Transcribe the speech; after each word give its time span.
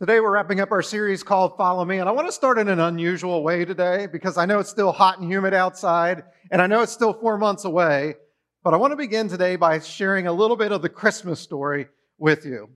Today, 0.00 0.20
we're 0.20 0.30
wrapping 0.30 0.60
up 0.60 0.70
our 0.70 0.80
series 0.80 1.24
called 1.24 1.56
Follow 1.56 1.84
Me, 1.84 1.98
and 1.98 2.08
I 2.08 2.12
want 2.12 2.28
to 2.28 2.32
start 2.32 2.56
in 2.56 2.68
an 2.68 2.78
unusual 2.78 3.42
way 3.42 3.64
today 3.64 4.06
because 4.06 4.38
I 4.38 4.46
know 4.46 4.60
it's 4.60 4.70
still 4.70 4.92
hot 4.92 5.18
and 5.18 5.28
humid 5.28 5.52
outside, 5.52 6.22
and 6.52 6.62
I 6.62 6.68
know 6.68 6.82
it's 6.82 6.92
still 6.92 7.12
four 7.12 7.36
months 7.36 7.64
away, 7.64 8.14
but 8.62 8.72
I 8.72 8.76
want 8.76 8.92
to 8.92 8.96
begin 8.96 9.28
today 9.28 9.56
by 9.56 9.80
sharing 9.80 10.28
a 10.28 10.32
little 10.32 10.56
bit 10.56 10.70
of 10.70 10.82
the 10.82 10.88
Christmas 10.88 11.40
story 11.40 11.88
with 12.16 12.46
you. 12.46 12.68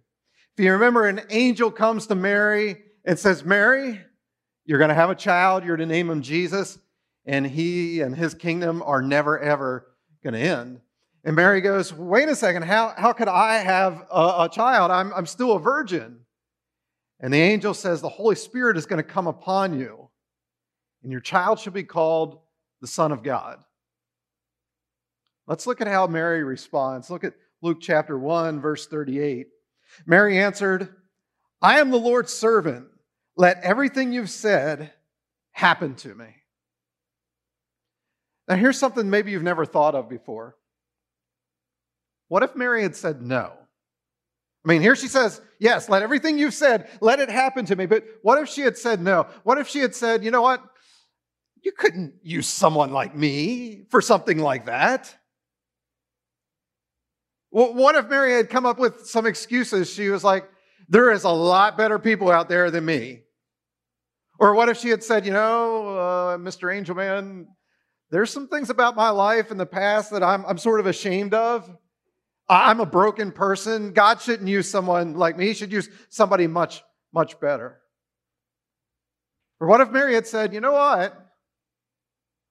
If 0.59 0.65
you 0.65 0.73
remember, 0.73 1.07
an 1.07 1.21
angel 1.31 1.71
comes 1.71 2.09
to 2.09 2.17
Mary 2.17 2.83
and 3.05 3.17
says, 3.17 3.45
Mary, 3.45 4.01
you're 4.65 4.81
going 4.81 4.89
to 4.89 4.95
have 4.97 5.11
a 5.11 5.15
child, 5.15 5.65
you're 5.65 5.77
to 5.77 5.87
name 5.87 6.11
him 6.11 6.23
Jesus, 6.23 6.81
and 7.25 7.47
he 7.47 8.01
and 8.01 8.17
his 8.17 8.35
kingdom 8.35 8.83
are 8.85 9.01
never, 9.01 9.39
ever 9.39 9.95
going 10.25 10.35
to 10.35 10.41
end. 10.41 10.81
And 11.23 11.37
Mary 11.37 11.61
goes, 11.61 11.93
Wait 11.93 12.29
a 12.29 12.35
second, 12.35 12.65
how, 12.65 12.93
how 12.97 13.13
could 13.13 13.29
I 13.29 13.59
have 13.59 14.09
a, 14.11 14.35
a 14.41 14.49
child? 14.53 14.91
I'm, 14.91 15.15
I'm 15.15 15.27
still 15.27 15.53
a 15.53 15.61
virgin. 15.61 16.19
And 17.23 17.33
the 17.33 17.41
angel 17.41 17.73
says, 17.73 18.01
The 18.01 18.09
Holy 18.09 18.35
Spirit 18.35 18.77
is 18.77 18.85
going 18.85 19.03
to 19.03 19.09
come 19.09 19.29
upon 19.29 19.79
you, 19.79 20.09
and 21.03 21.13
your 21.13 21.21
child 21.21 21.61
shall 21.61 21.73
be 21.73 21.85
called 21.85 22.41
the 22.81 22.89
Son 22.89 23.13
of 23.13 23.23
God. 23.23 23.63
Let's 25.47 25.67
look 25.67 25.81
at 25.81 25.87
how 25.87 26.09
Mary 26.09 26.43
responds. 26.43 27.11
Look 27.11 27.25
at 27.25 27.35
Luke 27.63 27.79
chapter 27.81 28.19
1, 28.19 28.61
verse 28.61 28.87
38. 28.89 29.47
Mary 30.05 30.39
answered, 30.39 30.89
I 31.61 31.79
am 31.79 31.91
the 31.91 31.97
Lord's 31.97 32.33
servant. 32.33 32.87
Let 33.37 33.63
everything 33.63 34.13
you've 34.13 34.31
said 34.31 34.93
happen 35.53 35.95
to 35.97 36.15
me. 36.15 36.27
Now, 38.49 38.57
here's 38.57 38.79
something 38.79 39.09
maybe 39.09 39.31
you've 39.31 39.43
never 39.43 39.65
thought 39.65 39.95
of 39.95 40.09
before. 40.09 40.57
What 42.29 42.43
if 42.43 42.57
Mary 42.57 42.83
had 42.83 42.97
said 42.97 43.23
no? 43.23 43.53
I 44.65 44.69
mean, 44.69 44.81
here 44.81 44.95
she 44.95 45.09
says, 45.09 45.41
Yes, 45.59 45.89
let 45.89 46.03
everything 46.03 46.39
you've 46.39 46.55
said, 46.55 46.89
let 47.01 47.21
it 47.21 47.29
happen 47.29 47.65
to 47.67 47.77
me. 47.77 47.87
But 47.87 48.05
what 48.23 48.41
if 48.41 48.49
she 48.49 48.63
had 48.63 48.77
said 48.77 49.01
no? 49.01 49.27
What 49.43 49.59
if 49.59 49.69
she 49.69 49.81
had 49.81 49.95
said, 49.95 50.25
You 50.25 50.31
know 50.31 50.43
what? 50.43 50.63
You 51.63 51.73
couldn't 51.73 52.15
use 52.23 52.47
someone 52.47 52.93
like 52.93 53.15
me 53.15 53.85
for 53.91 54.01
something 54.01 54.39
like 54.39 54.67
that. 54.67 55.15
What 57.51 57.97
if 57.97 58.09
Mary 58.09 58.33
had 58.33 58.49
come 58.49 58.65
up 58.65 58.79
with 58.79 59.07
some 59.07 59.27
excuses? 59.27 59.93
She 59.93 60.09
was 60.09 60.25
like, 60.25 60.49
There 60.89 61.11
is 61.11 61.25
a 61.25 61.31
lot 61.31 61.77
better 61.77 61.99
people 61.99 62.31
out 62.31 62.49
there 62.49 62.71
than 62.71 62.85
me. 62.85 63.23
Or 64.39 64.55
what 64.55 64.69
if 64.69 64.79
she 64.79 64.89
had 64.89 65.03
said, 65.03 65.27
You 65.27 65.33
know, 65.33 65.99
uh, 65.99 66.39
Mr. 66.39 66.73
Angelman, 66.73 67.47
there's 68.11 68.31
some 68.31 68.47
things 68.47 68.71
about 68.71 68.95
my 68.95 69.11
life 69.11 69.51
in 69.51 69.57
the 69.57 69.67
past 69.67 70.11
that 70.13 70.23
I'm, 70.23 70.45
I'm 70.47 70.59
sort 70.59 70.81
of 70.81 70.87
ashamed 70.87 71.35
of. 71.35 71.69
I'm 72.49 72.81
a 72.81 72.87
broken 72.87 73.33
person. 73.33 73.93
God 73.93 74.21
shouldn't 74.21 74.49
use 74.49 74.69
someone 74.69 75.15
like 75.15 75.37
me. 75.37 75.47
He 75.47 75.55
should 75.55 75.73
use 75.73 75.89
somebody 76.09 76.47
much, 76.47 76.83
much 77.13 77.41
better. 77.41 77.81
Or 79.61 79.69
what 79.69 79.81
if 79.81 79.91
Mary 79.91 80.15
had 80.15 80.27
said, 80.27 80.53
you 80.53 80.61
know 80.61 80.73
what? 80.73 81.17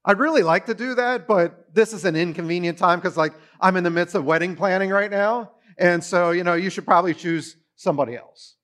I'd 0.03 0.17
really 0.17 0.41
like 0.41 0.65
to 0.65 0.73
do 0.73 0.95
that, 0.95 1.27
but 1.27 1.75
this 1.75 1.93
is 1.93 2.05
an 2.05 2.15
inconvenient 2.15 2.77
time 2.77 2.99
because, 2.99 3.17
like, 3.17 3.33
I'm 3.59 3.77
in 3.77 3.83
the 3.83 3.91
midst 3.91 4.15
of 4.15 4.25
wedding 4.25 4.55
planning 4.55 4.89
right 4.89 5.11
now. 5.11 5.51
And 5.77 6.03
so, 6.03 6.31
you 6.31 6.43
know, 6.43 6.55
you 6.55 6.69
should 6.69 6.85
probably 6.85 7.13
choose 7.13 7.55
somebody 7.75 8.15
else. 8.15 8.55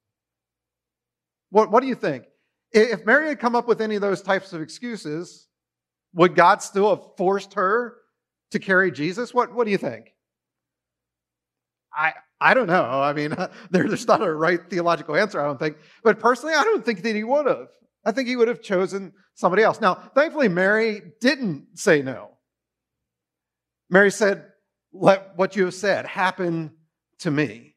What, 1.49 1.71
what 1.71 1.81
do 1.81 1.87
you 1.87 1.95
think? 1.95 2.25
If 2.71 3.05
Mary 3.05 3.27
had 3.27 3.39
come 3.39 3.55
up 3.55 3.67
with 3.67 3.81
any 3.81 3.95
of 3.95 4.01
those 4.01 4.21
types 4.21 4.51
of 4.51 4.61
excuses, 4.61 5.47
would 6.13 6.35
God 6.35 6.61
still 6.61 6.95
have 6.95 7.03
forced 7.17 7.53
her 7.53 7.95
to 8.51 8.59
carry 8.59 8.91
Jesus? 8.91 9.33
What, 9.33 9.53
what 9.53 9.65
do 9.65 9.71
you 9.71 9.77
think? 9.77 10.13
I, 11.97 12.13
I 12.39 12.53
don't 12.53 12.67
know. 12.67 12.83
I 13.01 13.13
mean, 13.13 13.35
there's 13.71 14.07
not 14.07 14.21
a 14.21 14.31
right 14.31 14.59
theological 14.69 15.15
answer, 15.15 15.41
I 15.41 15.45
don't 15.45 15.59
think. 15.59 15.77
But 16.03 16.19
personally, 16.19 16.53
I 16.53 16.63
don't 16.63 16.85
think 16.85 17.01
that 17.01 17.15
he 17.15 17.23
would 17.23 17.47
have. 17.47 17.67
I 18.05 18.11
think 18.11 18.27
he 18.27 18.35
would 18.35 18.47
have 18.47 18.61
chosen 18.61 19.11
somebody 19.33 19.63
else. 19.63 19.81
Now, 19.81 19.95
thankfully, 19.95 20.47
Mary 20.47 21.01
didn't 21.19 21.77
say 21.77 22.01
no. 22.01 22.29
Mary 23.89 24.11
said, 24.11 24.45
Let 24.93 25.35
what 25.35 25.55
you 25.55 25.65
have 25.65 25.73
said 25.73 26.05
happen 26.05 26.71
to 27.19 27.31
me. 27.31 27.75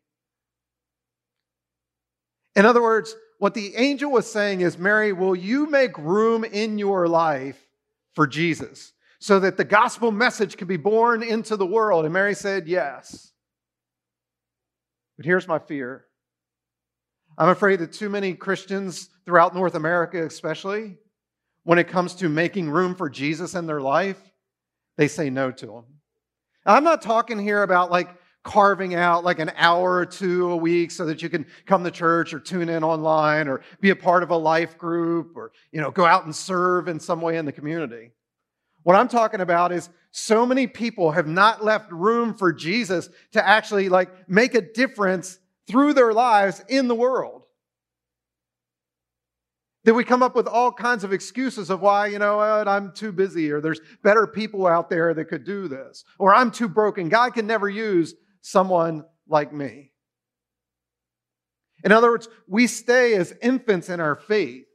In 2.55 2.67
other 2.67 2.83
words, 2.83 3.15
what 3.39 3.55
the 3.55 3.75
angel 3.77 4.11
was 4.11 4.31
saying 4.31 4.61
is, 4.61 4.77
Mary, 4.77 5.13
will 5.13 5.35
you 5.35 5.67
make 5.67 5.97
room 5.97 6.45
in 6.45 6.79
your 6.79 7.09
life 7.09 7.59
for 8.15 8.27
Jesus 8.27 8.93
so 9.19 9.41
that 9.41 9.57
the 9.57 9.65
gospel 9.65 10.11
message 10.11 10.57
can 10.57 10.69
be 10.69 10.77
born 10.77 11.23
into 11.23 11.57
the 11.57 11.67
world? 11.67 12.05
And 12.05 12.13
Mary 12.13 12.35
said, 12.35 12.69
Yes. 12.69 13.33
But 15.21 15.27
here's 15.27 15.47
my 15.47 15.59
fear 15.59 16.07
I'm 17.37 17.51
afraid 17.51 17.81
that 17.81 17.93
too 17.93 18.09
many 18.09 18.33
Christians 18.33 19.11
throughout 19.27 19.55
North 19.55 19.75
America, 19.75 20.25
especially, 20.25 20.97
when 21.65 21.79
it 21.79 21.89
comes 21.89 22.15
to 22.15 22.31
making 22.31 22.71
room 22.71 22.95
for 22.95 23.11
Jesus 23.11 23.55
in 23.55 23.67
their 23.67 23.83
life, 23.83 24.17
they 24.97 25.09
say 25.09 25.29
no 25.29 25.51
to 25.51 25.77
him. 25.77 25.85
I'm 26.65 26.85
not 26.85 27.03
talking 27.03 27.39
here 27.39 27.63
about 27.63 27.91
like 27.91 28.09
carving 28.45 28.95
out 28.95 29.23
like 29.23 29.41
an 29.41 29.53
hour 29.57 29.97
or 29.97 30.07
two 30.07 30.53
a 30.53 30.57
week 30.57 30.91
so 30.91 31.05
that 31.05 31.21
you 31.21 31.29
can 31.29 31.45
come 31.67 31.85
to 31.85 31.91
church 31.91 32.33
or 32.33 32.41
tune 32.41 32.71
in 32.71 32.83
online 32.83 33.47
or 33.47 33.61
be 33.83 33.91
a 33.91 33.97
part 33.97 34.23
of 34.23 34.31
a 34.31 34.37
life 34.39 34.79
group 34.79 35.37
or 35.37 35.53
you 35.71 35.83
know 35.83 35.91
go 35.91 36.07
out 36.07 36.25
and 36.25 36.35
serve 36.35 36.89
in 36.89 36.99
some 36.99 37.21
way 37.21 37.37
in 37.37 37.45
the 37.45 37.53
community. 37.53 38.13
What 38.83 38.97
I'm 38.97 39.09
talking 39.09 39.41
about 39.41 39.73
is 39.73 39.89
so 40.11 40.45
many 40.45 40.67
people 40.67 41.13
have 41.13 41.27
not 41.27 41.65
left 41.65 41.93
room 41.93 42.35
for 42.35 42.53
Jesus 42.53 43.09
to 43.33 43.47
actually 43.47 43.89
like 43.89 44.29
make 44.29 44.55
a 44.55 44.61
difference 44.61 45.39
through 45.67 45.95
their 45.95 46.13
lives 46.13 46.65
in 46.69 46.89
the 46.89 46.95
world. 46.95 47.43
That 49.85 49.95
we 49.95 50.05
come 50.05 50.23
up 50.23 50.35
with 50.35 50.47
all 50.47 50.73
kinds 50.73 51.05
of 51.05 51.13
excuses 51.13 51.71
of 51.71 51.81
why, 51.81 52.09
you 52.09 52.19
know 52.19 52.41
I'm 52.41 52.93
too 52.93 53.13
busy, 53.13 53.51
or 53.51 53.61
there's 53.61 53.81
better 54.03 54.27
people 54.27 54.67
out 54.67 54.91
there 54.91 55.15
that 55.15 55.27
could 55.27 55.45
do 55.45 55.69
this, 55.69 56.05
or 56.19 56.35
I'm 56.35 56.51
too 56.51 56.69
broken. 56.69 57.09
God 57.09 57.33
can 57.33 57.47
never 57.47 57.69
use 57.69 58.15
someone 58.43 59.05
like 59.27 59.53
me. 59.55 59.93
In 61.83 61.93
other 61.93 62.11
words, 62.11 62.29
we 62.47 62.67
stay 62.67 63.15
as 63.15 63.33
infants 63.41 63.89
in 63.89 64.01
our 64.01 64.17
faith 64.17 64.67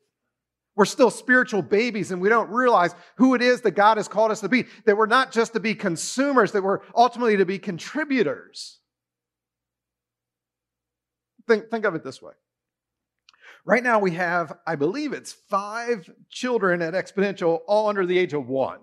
we're 0.76 0.86
still 0.86 1.10
spiritual 1.10 1.62
babies 1.62 2.12
and 2.12 2.22
we 2.22 2.30
don't 2.30 2.50
realize 2.50 2.94
who 3.16 3.34
it 3.34 3.42
is 3.42 3.62
that 3.62 3.72
God 3.72 3.98
has 3.98 4.08
called 4.08 4.32
us 4.32 4.42
to 4.42 4.50
be. 4.50 4.66
That 4.86 4.98
we're 4.98 5.06
not 5.06 5.32
just 5.32 5.54
to 5.54 5.60
be 5.60 5.74
consumers, 5.74 6.52
that 6.52 6.64
we're 6.64 6.82
ultimately 6.96 7.38
to 7.38 7.46
be 7.46 7.60
contributors. 7.60 8.80
Think, 11.48 11.70
think 11.70 11.86
of 11.86 11.96
it 11.96 12.04
this 12.04 12.22
way. 12.22 12.34
Right 13.64 13.84
now, 13.84 14.00
we 14.00 14.12
have, 14.12 14.58
I 14.68 14.76
believe 14.76 15.14
it's 15.14 15.32
five 15.32 16.10
children 16.30 16.82
at 16.82 16.94
Exponential, 16.94 17.62
all 17.68 17.88
under 17.88 18.06
the 18.06 18.18
age 18.18 18.34
of 18.34 18.48
one. 18.48 18.80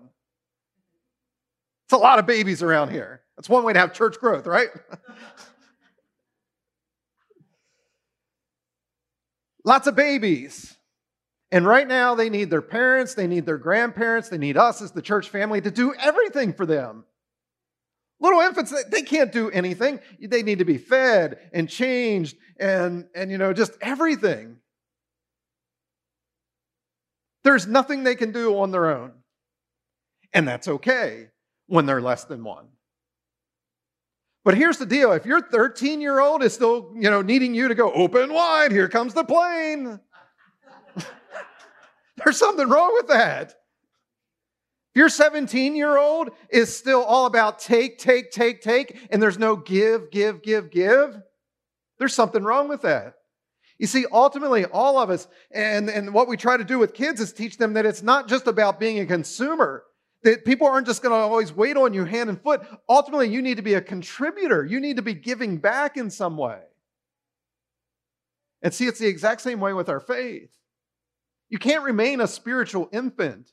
It's 1.85 1.93
a 1.93 1.97
lot 1.97 2.19
of 2.19 2.25
babies 2.25 2.61
around 2.63 2.89
here. 2.91 3.21
That's 3.37 3.47
one 3.47 3.63
way 3.63 3.73
to 3.73 3.79
have 3.79 3.93
church 3.93 4.19
growth, 4.19 4.45
right? 4.45 4.69
Lots 9.63 9.87
of 9.87 9.95
babies. 9.95 10.72
And 11.53 11.67
right 11.67 11.87
now, 11.87 12.15
they 12.15 12.31
need 12.31 12.49
their 12.49 12.63
parents, 12.63 13.13
they 13.13 13.27
need 13.27 13.45
their 13.45 13.59
grandparents, 13.59 14.27
they 14.27 14.39
need 14.39 14.57
us 14.57 14.81
as 14.81 14.91
the 14.91 15.03
church 15.03 15.29
family 15.29 15.61
to 15.61 15.69
do 15.69 15.93
everything 15.93 16.51
for 16.51 16.65
them. 16.65 17.05
Little 18.19 18.39
infants, 18.39 18.73
they 18.89 19.03
can't 19.03 19.31
do 19.31 19.51
anything. 19.51 19.99
They 20.19 20.41
need 20.41 20.59
to 20.59 20.65
be 20.65 20.79
fed 20.79 21.51
and 21.53 21.69
changed 21.69 22.37
and, 22.59 23.05
and 23.13 23.29
you 23.29 23.37
know, 23.37 23.53
just 23.53 23.73
everything. 23.81 24.57
There's 27.43 27.67
nothing 27.67 28.03
they 28.03 28.15
can 28.15 28.31
do 28.31 28.57
on 28.57 28.71
their 28.71 28.89
own. 28.89 29.11
And 30.33 30.47
that's 30.47 30.67
okay 30.67 31.27
when 31.67 31.85
they're 31.85 32.01
less 32.01 32.23
than 32.23 32.43
one. 32.43 32.65
But 34.43 34.55
here's 34.55 34.79
the 34.79 34.87
deal 34.87 35.11
if 35.11 35.27
your 35.27 35.41
13 35.41 36.01
year 36.01 36.19
old 36.19 36.41
is 36.41 36.51
still, 36.53 36.93
you 36.95 37.11
know, 37.11 37.21
needing 37.21 37.53
you 37.53 37.67
to 37.67 37.75
go 37.75 37.91
open 37.91 38.33
wide, 38.33 38.71
here 38.71 38.89
comes 38.89 39.13
the 39.13 39.23
plane. 39.23 39.99
There's 42.17 42.37
something 42.37 42.67
wrong 42.69 42.93
with 42.93 43.07
that. 43.07 43.55
If 44.93 44.99
your 44.99 45.09
17 45.09 45.75
year 45.75 45.97
old 45.97 46.29
is 46.49 46.75
still 46.75 47.03
all 47.03 47.25
about 47.25 47.59
take, 47.59 47.97
take, 47.97 48.31
take, 48.31 48.61
take, 48.61 49.07
and 49.09 49.21
there's 49.21 49.39
no 49.39 49.55
give, 49.55 50.11
give, 50.11 50.43
give, 50.43 50.69
give, 50.69 51.17
there's 51.97 52.13
something 52.13 52.43
wrong 52.43 52.67
with 52.67 52.83
that. 52.83 53.15
You 53.79 53.87
see, 53.87 54.05
ultimately, 54.11 54.65
all 54.65 54.99
of 54.99 55.09
us, 55.09 55.27
and, 55.51 55.89
and 55.89 56.13
what 56.13 56.27
we 56.27 56.37
try 56.37 56.57
to 56.57 56.63
do 56.63 56.77
with 56.77 56.93
kids 56.93 57.19
is 57.19 57.33
teach 57.33 57.57
them 57.57 57.73
that 57.73 57.85
it's 57.85 58.03
not 58.03 58.27
just 58.27 58.47
about 58.47 58.79
being 58.79 58.99
a 58.99 59.05
consumer, 59.05 59.83
that 60.21 60.45
people 60.45 60.67
aren't 60.67 60.87
just 60.87 61.01
going 61.01 61.11
to 61.11 61.17
always 61.17 61.51
wait 61.51 61.75
on 61.75 61.93
you 61.93 62.05
hand 62.05 62.29
and 62.29 62.41
foot. 62.41 62.61
Ultimately, 62.87 63.29
you 63.29 63.41
need 63.41 63.57
to 63.57 63.63
be 63.63 63.73
a 63.73 63.81
contributor, 63.81 64.63
you 64.63 64.79
need 64.79 64.97
to 64.97 65.01
be 65.01 65.13
giving 65.13 65.57
back 65.57 65.97
in 65.97 66.09
some 66.09 66.37
way. 66.37 66.59
And 68.61 68.73
see, 68.73 68.85
it's 68.85 68.99
the 68.99 69.07
exact 69.07 69.41
same 69.41 69.59
way 69.59 69.73
with 69.73 69.89
our 69.89 69.99
faith. 69.99 70.49
You 71.53 71.59
can't 71.59 71.83
remain 71.83 72.19
a 72.19 72.25
spiritual 72.25 72.89
infant. 72.91 73.51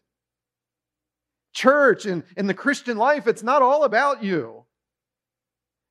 Church 1.52 2.06
and, 2.06 2.22
and 2.34 2.48
the 2.48 2.54
Christian 2.54 2.96
life, 2.96 3.26
it's 3.26 3.42
not 3.42 3.60
all 3.60 3.84
about 3.84 4.24
you. 4.24 4.64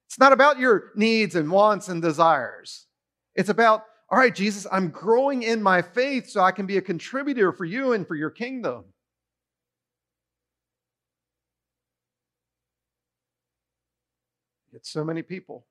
It's 0.08 0.18
not 0.18 0.34
about 0.34 0.58
your 0.58 0.86
needs 0.96 1.36
and 1.36 1.52
wants 1.52 1.88
and 1.88 2.02
desires. 2.02 2.88
It's 3.36 3.50
about 3.50 3.84
all 4.10 4.18
right, 4.18 4.34
Jesus, 4.34 4.66
I'm 4.72 4.90
growing 4.90 5.44
in 5.44 5.62
my 5.62 5.84
faith 5.84 6.28
so 6.28 6.42
I 6.42 6.52
can 6.52 6.66
be 6.66 6.78
a 6.78 6.82
contributor 6.82 7.52
for 7.52 7.64
you 7.64 7.94
and 7.94 8.08
for 8.08 8.16
your 8.16 8.32
kingdom. 8.32 8.86
Yet 14.74 14.84
so 14.84 15.04
many 15.04 15.22
people, 15.22 15.68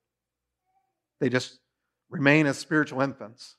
they 1.19 1.31
just 1.31 1.58
remain 2.08 2.46
as 2.46 2.56
spiritual 2.58 3.00
infants. 3.00 3.56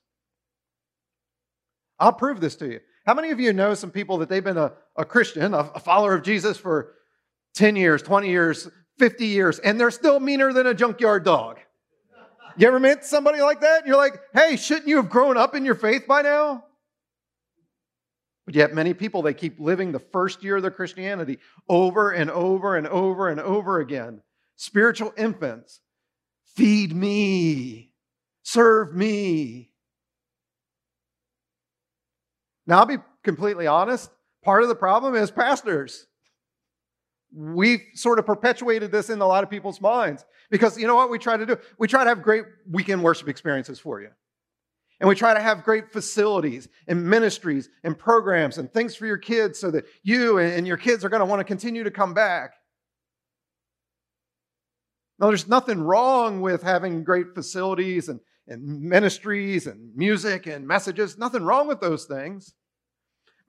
I'll 2.00 2.12
prove 2.12 2.40
this 2.40 2.56
to 2.56 2.66
you. 2.66 2.80
How 3.06 3.14
many 3.14 3.30
of 3.30 3.38
you 3.38 3.52
know 3.52 3.74
some 3.74 3.90
people 3.90 4.18
that 4.18 4.28
they've 4.28 4.42
been 4.42 4.56
a, 4.56 4.72
a 4.96 5.04
Christian, 5.04 5.54
a, 5.54 5.70
a 5.74 5.80
follower 5.80 6.14
of 6.14 6.22
Jesus 6.22 6.56
for 6.56 6.94
10 7.54 7.76
years, 7.76 8.02
20 8.02 8.28
years, 8.28 8.68
50 8.98 9.26
years, 9.26 9.58
and 9.58 9.78
they're 9.78 9.90
still 9.90 10.18
meaner 10.18 10.52
than 10.52 10.66
a 10.66 10.74
junkyard 10.74 11.24
dog? 11.24 11.58
You 12.56 12.66
ever 12.66 12.80
met 12.80 13.04
somebody 13.04 13.40
like 13.40 13.60
that? 13.60 13.86
You're 13.86 13.96
like, 13.96 14.20
hey, 14.34 14.56
shouldn't 14.56 14.88
you 14.88 14.96
have 14.96 15.08
grown 15.08 15.36
up 15.36 15.54
in 15.54 15.64
your 15.64 15.74
faith 15.74 16.06
by 16.06 16.22
now? 16.22 16.64
But 18.44 18.54
yet, 18.54 18.74
many 18.74 18.94
people, 18.94 19.22
they 19.22 19.34
keep 19.34 19.60
living 19.60 19.92
the 19.92 19.98
first 19.98 20.42
year 20.42 20.56
of 20.56 20.62
their 20.62 20.70
Christianity 20.70 21.38
over 21.68 22.10
and 22.10 22.30
over 22.30 22.76
and 22.76 22.86
over 22.88 23.28
and 23.28 23.40
over 23.40 23.80
again. 23.80 24.22
Spiritual 24.56 25.12
infants, 25.16 25.80
feed 26.56 26.94
me, 26.94 27.92
serve 28.42 28.94
me. 28.94 29.69
Now, 32.70 32.78
I'll 32.78 32.86
be 32.86 32.98
completely 33.24 33.66
honest. 33.66 34.12
Part 34.44 34.62
of 34.62 34.68
the 34.68 34.76
problem 34.76 35.16
is 35.16 35.32
pastors. 35.32 36.06
We've 37.34 37.80
sort 37.94 38.20
of 38.20 38.26
perpetuated 38.26 38.92
this 38.92 39.10
in 39.10 39.20
a 39.20 39.26
lot 39.26 39.42
of 39.42 39.50
people's 39.50 39.80
minds 39.80 40.24
because 40.52 40.78
you 40.78 40.86
know 40.86 40.94
what 40.94 41.10
we 41.10 41.18
try 41.18 41.36
to 41.36 41.44
do? 41.44 41.56
We 41.80 41.88
try 41.88 42.04
to 42.04 42.08
have 42.08 42.22
great 42.22 42.44
weekend 42.70 43.02
worship 43.02 43.28
experiences 43.28 43.80
for 43.80 44.00
you. 44.00 44.10
And 45.00 45.08
we 45.08 45.16
try 45.16 45.34
to 45.34 45.40
have 45.40 45.64
great 45.64 45.92
facilities 45.92 46.68
and 46.86 47.04
ministries 47.04 47.68
and 47.82 47.98
programs 47.98 48.56
and 48.56 48.72
things 48.72 48.94
for 48.94 49.06
your 49.06 49.18
kids 49.18 49.58
so 49.58 49.72
that 49.72 49.86
you 50.04 50.38
and 50.38 50.64
your 50.64 50.76
kids 50.76 51.04
are 51.04 51.08
going 51.08 51.20
to 51.20 51.26
want 51.26 51.40
to 51.40 51.44
continue 51.44 51.82
to 51.82 51.90
come 51.90 52.14
back. 52.14 52.52
Now, 55.18 55.26
there's 55.26 55.48
nothing 55.48 55.80
wrong 55.80 56.40
with 56.40 56.62
having 56.62 57.02
great 57.02 57.34
facilities 57.34 58.08
and, 58.08 58.20
and 58.46 58.80
ministries 58.80 59.66
and 59.66 59.92
music 59.96 60.46
and 60.46 60.68
messages. 60.68 61.18
Nothing 61.18 61.42
wrong 61.42 61.66
with 61.66 61.80
those 61.80 62.04
things. 62.04 62.54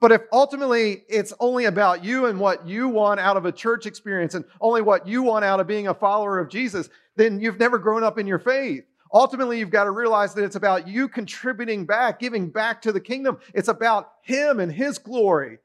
But 0.02 0.12
if 0.12 0.22
ultimately 0.34 1.04
it's 1.08 1.32
only 1.40 1.66
about 1.66 2.04
you 2.04 2.26
and 2.26 2.40
what 2.40 2.68
you 2.68 2.90
want 2.90 3.20
out 3.20 3.38
of 3.38 3.46
a 3.46 3.52
church 3.52 3.86
experience 3.86 4.34
and 4.34 4.44
only 4.60 4.82
what 4.82 5.08
you 5.08 5.22
want 5.22 5.46
out 5.46 5.60
of 5.60 5.68
being 5.68 5.88
a 5.88 5.94
follower 5.94 6.40
of 6.40 6.50
Jesus, 6.50 6.90
then 7.16 7.40
you've 7.40 7.60
never 7.60 7.78
grown 7.78 8.04
up 8.04 8.18
in 8.18 8.26
your 8.26 8.40
faith. 8.40 8.84
Ultimately, 9.14 9.60
you've 9.60 9.70
got 9.70 9.84
to 9.84 9.92
realize 9.92 10.34
that 10.34 10.44
it's 10.44 10.56
about 10.56 10.88
you 10.88 11.08
contributing 11.08 11.86
back, 11.86 12.20
giving 12.20 12.50
back 12.50 12.82
to 12.82 12.92
the 12.92 13.00
kingdom. 13.00 13.38
It's 13.54 13.68
about 13.68 14.10
Him 14.24 14.60
and 14.60 14.72
His 14.72 14.98
glory. 14.98 15.60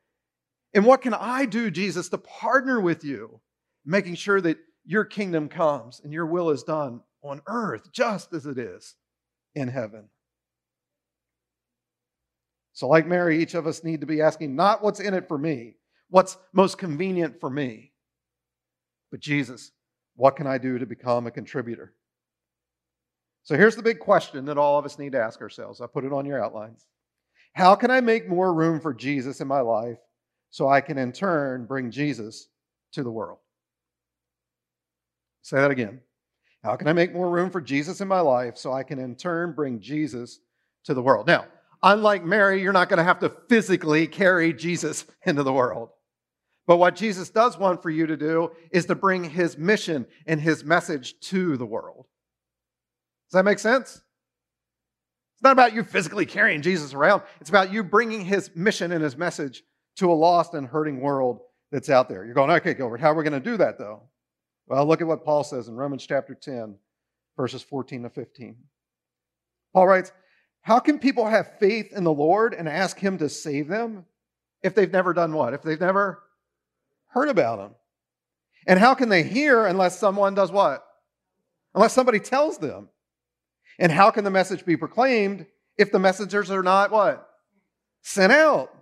And 0.74 0.84
what 0.84 1.00
can 1.00 1.14
I 1.14 1.46
do, 1.46 1.70
Jesus, 1.70 2.10
to 2.10 2.18
partner 2.18 2.78
with 2.78 3.04
you, 3.04 3.40
making 3.86 4.16
sure 4.16 4.42
that 4.42 4.58
your 4.84 5.04
kingdom 5.04 5.48
comes 5.48 6.00
and 6.04 6.12
your 6.12 6.26
will 6.26 6.50
is 6.50 6.62
done 6.62 7.00
on 7.22 7.40
earth 7.46 7.90
just 7.90 8.34
as 8.34 8.44
it 8.44 8.58
is 8.58 8.96
in 9.54 9.68
heaven? 9.68 10.10
So, 12.76 12.88
like 12.88 13.06
Mary, 13.06 13.40
each 13.40 13.54
of 13.54 13.66
us 13.66 13.82
need 13.82 14.02
to 14.02 14.06
be 14.06 14.20
asking 14.20 14.54
not 14.54 14.82
what's 14.82 15.00
in 15.00 15.14
it 15.14 15.28
for 15.28 15.38
me, 15.38 15.76
what's 16.10 16.36
most 16.52 16.76
convenient 16.76 17.40
for 17.40 17.48
me, 17.48 17.92
but 19.10 19.18
Jesus, 19.18 19.72
what 20.14 20.36
can 20.36 20.46
I 20.46 20.58
do 20.58 20.78
to 20.78 20.84
become 20.84 21.26
a 21.26 21.30
contributor? 21.30 21.94
So, 23.44 23.56
here's 23.56 23.76
the 23.76 23.82
big 23.82 23.98
question 23.98 24.44
that 24.44 24.58
all 24.58 24.78
of 24.78 24.84
us 24.84 24.98
need 24.98 25.12
to 25.12 25.22
ask 25.22 25.40
ourselves. 25.40 25.80
I 25.80 25.86
put 25.86 26.04
it 26.04 26.12
on 26.12 26.26
your 26.26 26.44
outlines. 26.44 26.84
How 27.54 27.76
can 27.76 27.90
I 27.90 28.02
make 28.02 28.28
more 28.28 28.52
room 28.52 28.78
for 28.78 28.92
Jesus 28.92 29.40
in 29.40 29.48
my 29.48 29.62
life 29.62 29.96
so 30.50 30.68
I 30.68 30.82
can 30.82 30.98
in 30.98 31.12
turn 31.12 31.64
bring 31.64 31.90
Jesus 31.90 32.48
to 32.92 33.02
the 33.02 33.10
world? 33.10 33.38
Say 35.40 35.56
that 35.56 35.70
again. 35.70 36.02
How 36.62 36.76
can 36.76 36.88
I 36.88 36.92
make 36.92 37.14
more 37.14 37.30
room 37.30 37.48
for 37.48 37.62
Jesus 37.62 38.02
in 38.02 38.08
my 38.08 38.20
life 38.20 38.58
so 38.58 38.74
I 38.74 38.82
can 38.82 38.98
in 38.98 39.16
turn 39.16 39.54
bring 39.54 39.80
Jesus 39.80 40.40
to 40.84 40.92
the 40.92 41.00
world? 41.00 41.26
Now, 41.26 41.46
Unlike 41.82 42.24
Mary, 42.24 42.62
you're 42.62 42.72
not 42.72 42.88
going 42.88 42.98
to 42.98 43.04
have 43.04 43.20
to 43.20 43.28
physically 43.48 44.06
carry 44.06 44.52
Jesus 44.52 45.04
into 45.26 45.42
the 45.42 45.52
world. 45.52 45.90
But 46.66 46.78
what 46.78 46.96
Jesus 46.96 47.30
does 47.30 47.56
want 47.56 47.82
for 47.82 47.90
you 47.90 48.06
to 48.06 48.16
do 48.16 48.50
is 48.72 48.86
to 48.86 48.94
bring 48.94 49.24
his 49.24 49.56
mission 49.56 50.06
and 50.26 50.40
his 50.40 50.64
message 50.64 51.18
to 51.20 51.56
the 51.56 51.66
world. 51.66 52.06
Does 53.28 53.38
that 53.38 53.44
make 53.44 53.60
sense? 53.60 54.00
It's 55.34 55.42
not 55.42 55.52
about 55.52 55.74
you 55.74 55.84
physically 55.84 56.26
carrying 56.26 56.62
Jesus 56.62 56.94
around, 56.94 57.22
it's 57.40 57.50
about 57.50 57.72
you 57.72 57.84
bringing 57.84 58.24
his 58.24 58.50
mission 58.56 58.90
and 58.92 59.04
his 59.04 59.16
message 59.16 59.62
to 59.96 60.10
a 60.10 60.14
lost 60.14 60.54
and 60.54 60.66
hurting 60.66 61.00
world 61.00 61.40
that's 61.70 61.90
out 61.90 62.08
there. 62.08 62.24
You're 62.24 62.34
going, 62.34 62.50
okay, 62.50 62.74
Gilbert, 62.74 63.00
how 63.00 63.12
are 63.12 63.14
we 63.14 63.22
going 63.22 63.32
to 63.32 63.50
do 63.50 63.56
that 63.58 63.78
though? 63.78 64.02
Well, 64.66 64.86
look 64.86 65.00
at 65.00 65.06
what 65.06 65.24
Paul 65.24 65.44
says 65.44 65.68
in 65.68 65.74
Romans 65.74 66.06
chapter 66.06 66.34
10, 66.34 66.76
verses 67.36 67.62
14 67.62 68.02
to 68.02 68.10
15. 68.10 68.56
Paul 69.72 69.86
writes, 69.86 70.10
how 70.66 70.80
can 70.80 70.98
people 70.98 71.28
have 71.28 71.60
faith 71.60 71.92
in 71.92 72.02
the 72.02 72.12
Lord 72.12 72.52
and 72.52 72.68
ask 72.68 72.98
Him 72.98 73.18
to 73.18 73.28
save 73.28 73.68
them 73.68 74.04
if 74.64 74.74
they've 74.74 74.90
never 74.90 75.12
done 75.12 75.32
what? 75.32 75.54
If 75.54 75.62
they've 75.62 75.78
never 75.78 76.24
heard 77.10 77.28
about 77.28 77.60
Him? 77.60 77.76
And 78.66 78.80
how 78.80 78.94
can 78.94 79.08
they 79.08 79.22
hear 79.22 79.64
unless 79.64 79.96
someone 79.96 80.34
does 80.34 80.50
what? 80.50 80.84
Unless 81.72 81.92
somebody 81.92 82.18
tells 82.18 82.58
them. 82.58 82.88
And 83.78 83.92
how 83.92 84.10
can 84.10 84.24
the 84.24 84.30
message 84.30 84.66
be 84.66 84.76
proclaimed 84.76 85.46
if 85.78 85.92
the 85.92 86.00
messengers 86.00 86.50
are 86.50 86.64
not 86.64 86.90
what? 86.90 87.24
Sent 88.02 88.32
out. 88.32 88.72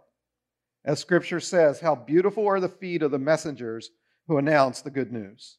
As 0.87 1.01
scripture 1.01 1.39
says, 1.39 1.81
how 1.81 1.97
beautiful 1.97 2.47
are 2.47 2.61
the 2.61 2.69
feet 2.71 3.03
of 3.03 3.11
the 3.11 3.19
messengers 3.19 3.91
who 4.27 4.39
announce 4.39 4.81
the 4.81 4.91
good 4.91 5.13
news. 5.13 5.59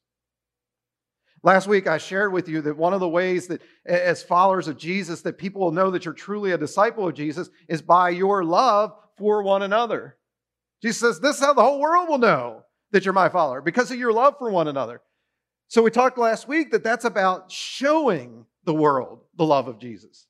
Last 1.46 1.68
week, 1.68 1.86
I 1.86 2.00
shared 2.00 2.34
with 2.34 2.50
you 2.50 2.60
that 2.62 2.76
one 2.76 2.96
of 2.96 3.00
the 3.00 3.08
ways 3.08 3.46
that, 3.48 3.62
as 3.86 4.24
followers 4.24 4.68
of 4.68 4.80
Jesus, 4.80 5.22
that 5.22 5.38
people 5.38 5.62
will 5.62 5.72
know 5.72 5.92
that 5.92 6.04
you're 6.04 6.14
truly 6.16 6.54
a 6.54 6.58
disciple 6.58 7.08
of 7.08 7.14
Jesus 7.14 7.52
is 7.70 7.84
by 7.84 8.10
your 8.10 8.44
love 8.44 8.96
for 9.16 9.44
one 9.44 9.62
another. 9.62 10.18
Jesus 10.82 11.02
says, 11.02 11.20
This 11.20 11.36
is 11.36 11.46
how 11.46 11.54
the 11.54 11.62
whole 11.62 11.80
world 11.80 12.10
will 12.10 12.18
know 12.18 12.64
that 12.92 13.06
you're 13.06 13.14
my 13.14 13.30
follower, 13.30 13.62
because 13.62 13.92
of 13.92 14.00
your 14.00 14.12
love 14.12 14.40
for 14.40 14.50
one 14.50 14.68
another. 14.68 15.04
So, 15.68 15.84
we 15.84 15.92
talked 15.92 16.18
last 16.18 16.48
week 16.48 16.72
that 16.72 16.84
that's 16.84 17.06
about 17.06 17.52
showing 17.52 18.48
the 18.64 18.74
world 18.74 19.20
the 19.36 19.46
love 19.46 19.68
of 19.68 19.78
Jesus. 19.78 20.26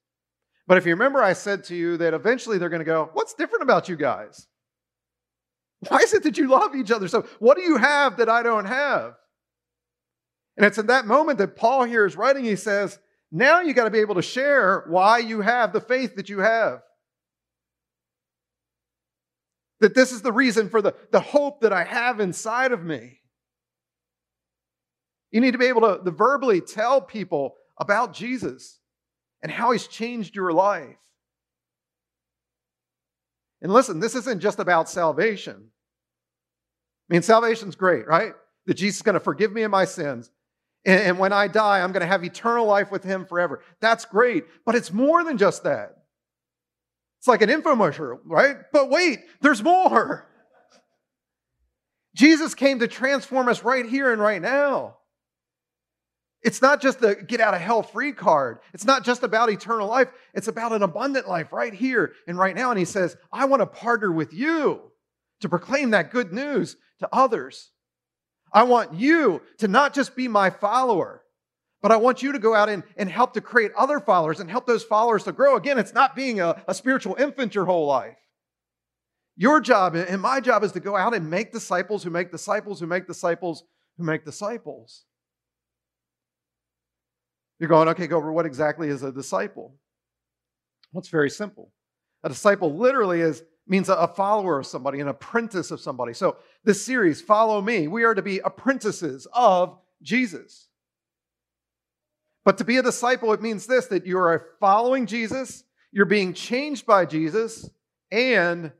But 0.68 0.78
if 0.78 0.86
you 0.86 0.92
remember, 0.92 1.24
I 1.24 1.32
said 1.32 1.64
to 1.66 1.76
you 1.76 1.96
that 1.96 2.14
eventually 2.14 2.57
they're 2.57 2.68
going 2.68 2.80
to 2.80 2.86
go, 2.86 3.10
What's 3.14 3.34
different 3.34 3.64
about 3.64 3.88
you 3.88 3.95
guys? 3.95 4.48
Why 5.88 6.00
is 6.00 6.14
it 6.14 6.24
that 6.24 6.38
you 6.38 6.50
love 6.50 6.76
each 6.76 6.92
other 6.92 7.07
so? 7.07 7.22
What 7.40 7.56
do 7.56 7.64
you 7.64 7.78
have 7.78 8.18
that 8.18 8.28
I 8.28 8.44
don't 8.44 8.66
have? 8.66 9.16
And 10.57 10.66
it's 10.66 10.78
in 10.78 10.88
that 10.88 11.06
moment 11.06 11.40
that 11.40 11.56
Paul 11.56 11.83
here 11.83 12.06
is 12.06 12.16
writing. 12.16 12.45
He 12.45 12.56
says, 12.56 12.97
now 13.31 13.62
you 13.62 13.74
got 13.74 13.85
to 13.85 13.92
be 13.92 14.00
able 14.00 14.16
to 14.16 14.21
share 14.21 14.85
why 14.88 15.18
you 15.18 15.42
have 15.42 15.74
the 15.74 15.81
faith 15.81 16.16
that 16.16 16.30
you 16.30 16.40
have. 16.40 16.81
That 19.81 19.94
this 19.94 20.14
is 20.14 20.21
the 20.21 20.31
reason 20.31 20.69
for 20.69 20.81
the, 20.81 20.95
the 21.12 21.19
hope 21.19 21.62
that 21.62 21.74
I 21.74 21.83
have 21.83 22.21
inside 22.21 22.71
of 22.71 22.83
me. 22.83 23.19
You 25.31 25.42
need 25.42 25.52
to 25.52 25.57
be 25.57 25.66
able 25.66 25.81
to, 25.81 26.02
to 26.04 26.12
verbally 26.12 26.62
tell 26.62 27.02
people 27.02 27.56
about 27.78 28.14
Jesus 28.14 28.80
and 29.44 29.52
how 29.52 29.71
he's 29.71 29.88
changed 29.88 30.33
your 30.33 30.54
life. 30.54 30.95
And 33.62 33.74
listen, 33.74 34.00
this 34.00 34.16
isn't 34.16 34.40
just 34.40 34.59
about 34.59 34.90
salvation. 34.90 35.71
I 37.09 37.14
mean, 37.14 37.21
salvation's 37.21 37.76
great, 37.76 38.07
right? 38.07 38.31
That 38.66 38.76
Jesus 38.76 38.97
is 38.97 39.02
going 39.02 39.16
to 39.16 39.19
forgive 39.19 39.52
me 39.52 39.64
of 39.64 39.71
my 39.71 39.83
sins 39.83 40.31
and, 40.85 41.01
and 41.01 41.19
when 41.19 41.33
I 41.33 41.47
die, 41.47 41.81
I'm 41.81 41.92
going 41.92 42.01
to 42.01 42.07
have 42.07 42.23
eternal 42.23 42.65
life 42.65 42.92
with 42.92 43.04
him 43.04 43.25
forever. 43.25 43.61
That's 43.80 44.06
great. 44.06 44.45
But 44.65 44.75
it's 44.75 44.94
more 44.94 45.23
than 45.23 45.37
just 45.37 45.63
that. 45.63 45.95
It's 47.19 47.27
like 47.27 47.42
an 47.42 47.49
infomercial, 47.49 48.19
right? 48.25 48.57
But 48.71 48.89
wait, 48.89 49.19
there's 49.42 49.63
more. 49.63 50.27
Jesus 52.15 52.54
came 52.54 52.80
to 52.80 52.87
transform 52.87 53.47
us 53.47 53.63
right 53.63 53.85
here 53.85 54.11
and 54.13 54.21
right 54.21 54.42
now. 54.42 54.97
It's 56.44 56.61
not 56.61 56.80
just 56.80 56.99
the 56.99 57.15
get 57.15 57.42
out 57.42 57.56
of 57.56 57.61
hell 57.61 57.81
free 57.81 58.11
card. 58.11 58.59
It's 58.71 58.85
not 58.85 59.04
just 59.04 59.23
about 59.23 59.49
eternal 59.49 59.87
life. 59.87 60.09
It's 60.35 60.47
about 60.47 60.73
an 60.73 60.83
abundant 60.83 61.27
life 61.27 61.51
right 61.51 61.73
here 61.73 62.13
and 62.27 62.37
right 62.37 62.56
now. 62.56 62.69
And 62.69 62.77
he 62.77 62.85
says, 62.85 63.18
I 63.33 63.45
want 63.45 63.61
to 63.61 63.65
partner 63.65 64.11
with 64.11 64.31
you 64.31 64.92
to 65.42 65.49
proclaim 65.49 65.89
that 65.89 66.11
good 66.11 66.31
news 66.31 66.77
to 66.99 67.09
others. 67.11 67.71
I 68.56 68.64
want 68.64 68.94
you 68.94 69.42
to 69.57 69.68
not 69.68 69.94
just 69.94 70.16
be 70.16 70.30
my 70.30 70.50
follower, 70.50 71.21
but 71.81 71.92
I 71.92 71.97
want 71.97 72.24
you 72.24 72.31
to 72.31 72.40
go 72.40 72.56
out 72.56 72.69
and, 72.69 72.83
and 72.95 73.09
help 73.09 73.33
to 73.33 73.42
create 73.42 73.74
other 73.78 74.00
followers 74.00 74.40
and 74.40 74.50
help 74.50 74.66
those 74.66 74.83
followers 74.83 75.26
to 75.26 75.33
grow. 75.33 75.57
Again, 75.57 75.78
it's 75.78 75.94
not 75.94 76.16
being 76.16 76.40
a, 76.40 76.64
a 76.66 76.74
spiritual 76.74 77.16
infant 77.19 77.54
your 77.54 77.66
whole 77.66 77.85
life. 77.85 78.16
Your 79.35 79.59
job 79.59 79.95
and 79.95 80.21
my 80.21 80.40
job 80.40 80.64
is 80.64 80.71
to 80.71 80.80
go 80.80 80.95
out 80.95 81.14
and 81.14 81.30
make 81.30 81.52
disciples 81.52 82.02
who 82.02 82.09
make 82.09 82.31
disciples 82.31 82.80
who 82.80 82.88
make 82.88 83.06
disciples 83.06 83.66
who 83.97 84.06
make 84.06 84.24
disciples. 84.24 85.04
You're 87.59 87.69
going, 87.69 87.90
okay, 87.90 88.07
Gover, 88.07 88.33
what 88.33 88.45
exactly 88.45 88.88
is 88.88 89.04
a 89.04 89.12
disciple? 89.12 89.76
Well, 90.94 91.00
it's 91.00 91.09
very 91.09 91.30
simple. 91.30 91.74
A 92.24 92.30
disciple 92.30 92.74
literally 92.74 93.19
is 93.19 93.44
means 93.68 93.90
a 93.90 94.07
follower 94.07 94.59
of 94.59 94.66
somebody, 94.66 95.00
an 95.00 95.07
apprentice 95.07 95.71
of 95.71 95.80
somebody. 95.80 96.14
So 96.14 96.38
this 96.66 96.84
series, 96.84 97.22
Follow 97.22 97.62
Me, 97.62 97.88
we 97.88 98.04
are 98.04 98.16
to 98.16 98.22
be 98.22 98.40
apprentices 98.40 99.28
of 99.34 99.78
Jesus. 100.02 100.68
But 102.44 102.57
to 102.57 102.64
be 102.64 102.78
a 102.78 102.84
disciple, 102.84 103.34
it 103.34 103.42
means 103.42 103.66
this 103.66 103.88
that 103.88 104.06
you 104.06 104.18
are 104.18 104.48
following 104.60 105.06
Jesus, 105.06 105.64
you're 105.92 106.06
being 106.06 106.34
changed 106.34 106.86
by 106.86 107.06
Jesus, 107.06 107.69
and 108.12 108.72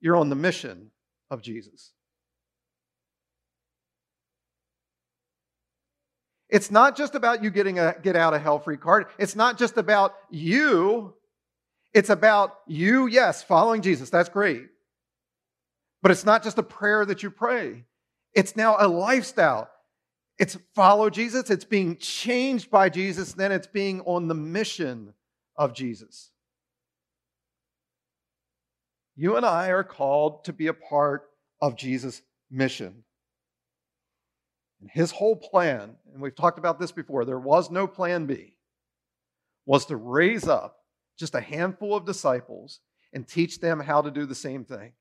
you're 0.00 0.16
on 0.16 0.28
the 0.28 0.36
mission 0.36 0.90
of 1.30 1.42
Jesus. 1.42 1.92
It's 6.48 6.70
not 6.70 6.96
just 6.96 7.14
about 7.14 7.44
you 7.44 7.50
getting 7.50 7.78
a 7.78 7.94
get 8.02 8.16
out 8.16 8.34
of 8.34 8.42
hell 8.42 8.58
free 8.58 8.76
card. 8.76 9.06
It's 9.18 9.36
not 9.36 9.56
just 9.56 9.76
about 9.76 10.14
you. 10.30 11.14
It's 11.92 12.10
about 12.10 12.58
you, 12.66 13.06
yes, 13.06 13.42
following 13.42 13.82
Jesus. 13.82 14.10
That's 14.10 14.28
great. 14.28 14.66
But 16.02 16.10
it's 16.12 16.24
not 16.24 16.42
just 16.42 16.58
a 16.58 16.62
prayer 16.62 17.04
that 17.04 17.22
you 17.22 17.30
pray. 17.30 17.84
It's 18.34 18.56
now 18.56 18.76
a 18.78 18.88
lifestyle. 18.88 19.70
It's 20.38 20.56
follow 20.74 21.10
Jesus, 21.10 21.50
it's 21.50 21.66
being 21.66 21.96
changed 21.98 22.70
by 22.70 22.88
Jesus, 22.88 23.34
then 23.34 23.52
it's 23.52 23.66
being 23.66 24.00
on 24.02 24.26
the 24.26 24.34
mission 24.34 25.12
of 25.54 25.74
Jesus. 25.74 26.30
You 29.16 29.36
and 29.36 29.44
I 29.44 29.68
are 29.68 29.84
called 29.84 30.44
to 30.44 30.54
be 30.54 30.68
a 30.68 30.72
part 30.72 31.28
of 31.60 31.76
Jesus' 31.76 32.22
mission. 32.50 33.04
And 34.80 34.88
his 34.90 35.10
whole 35.10 35.36
plan, 35.36 35.96
and 36.14 36.22
we've 36.22 36.34
talked 36.34 36.58
about 36.58 36.80
this 36.80 36.90
before, 36.90 37.26
there 37.26 37.38
was 37.38 37.70
no 37.70 37.86
plan 37.86 38.24
B, 38.24 38.54
was 39.66 39.84
to 39.86 39.96
raise 39.96 40.48
up 40.48 40.78
just 41.18 41.34
a 41.34 41.40
handful 41.42 41.94
of 41.94 42.06
disciples 42.06 42.80
and 43.12 43.28
teach 43.28 43.60
them 43.60 43.78
how 43.78 44.00
to 44.00 44.10
do 44.10 44.24
the 44.24 44.34
same 44.34 44.64
thing. 44.64 44.92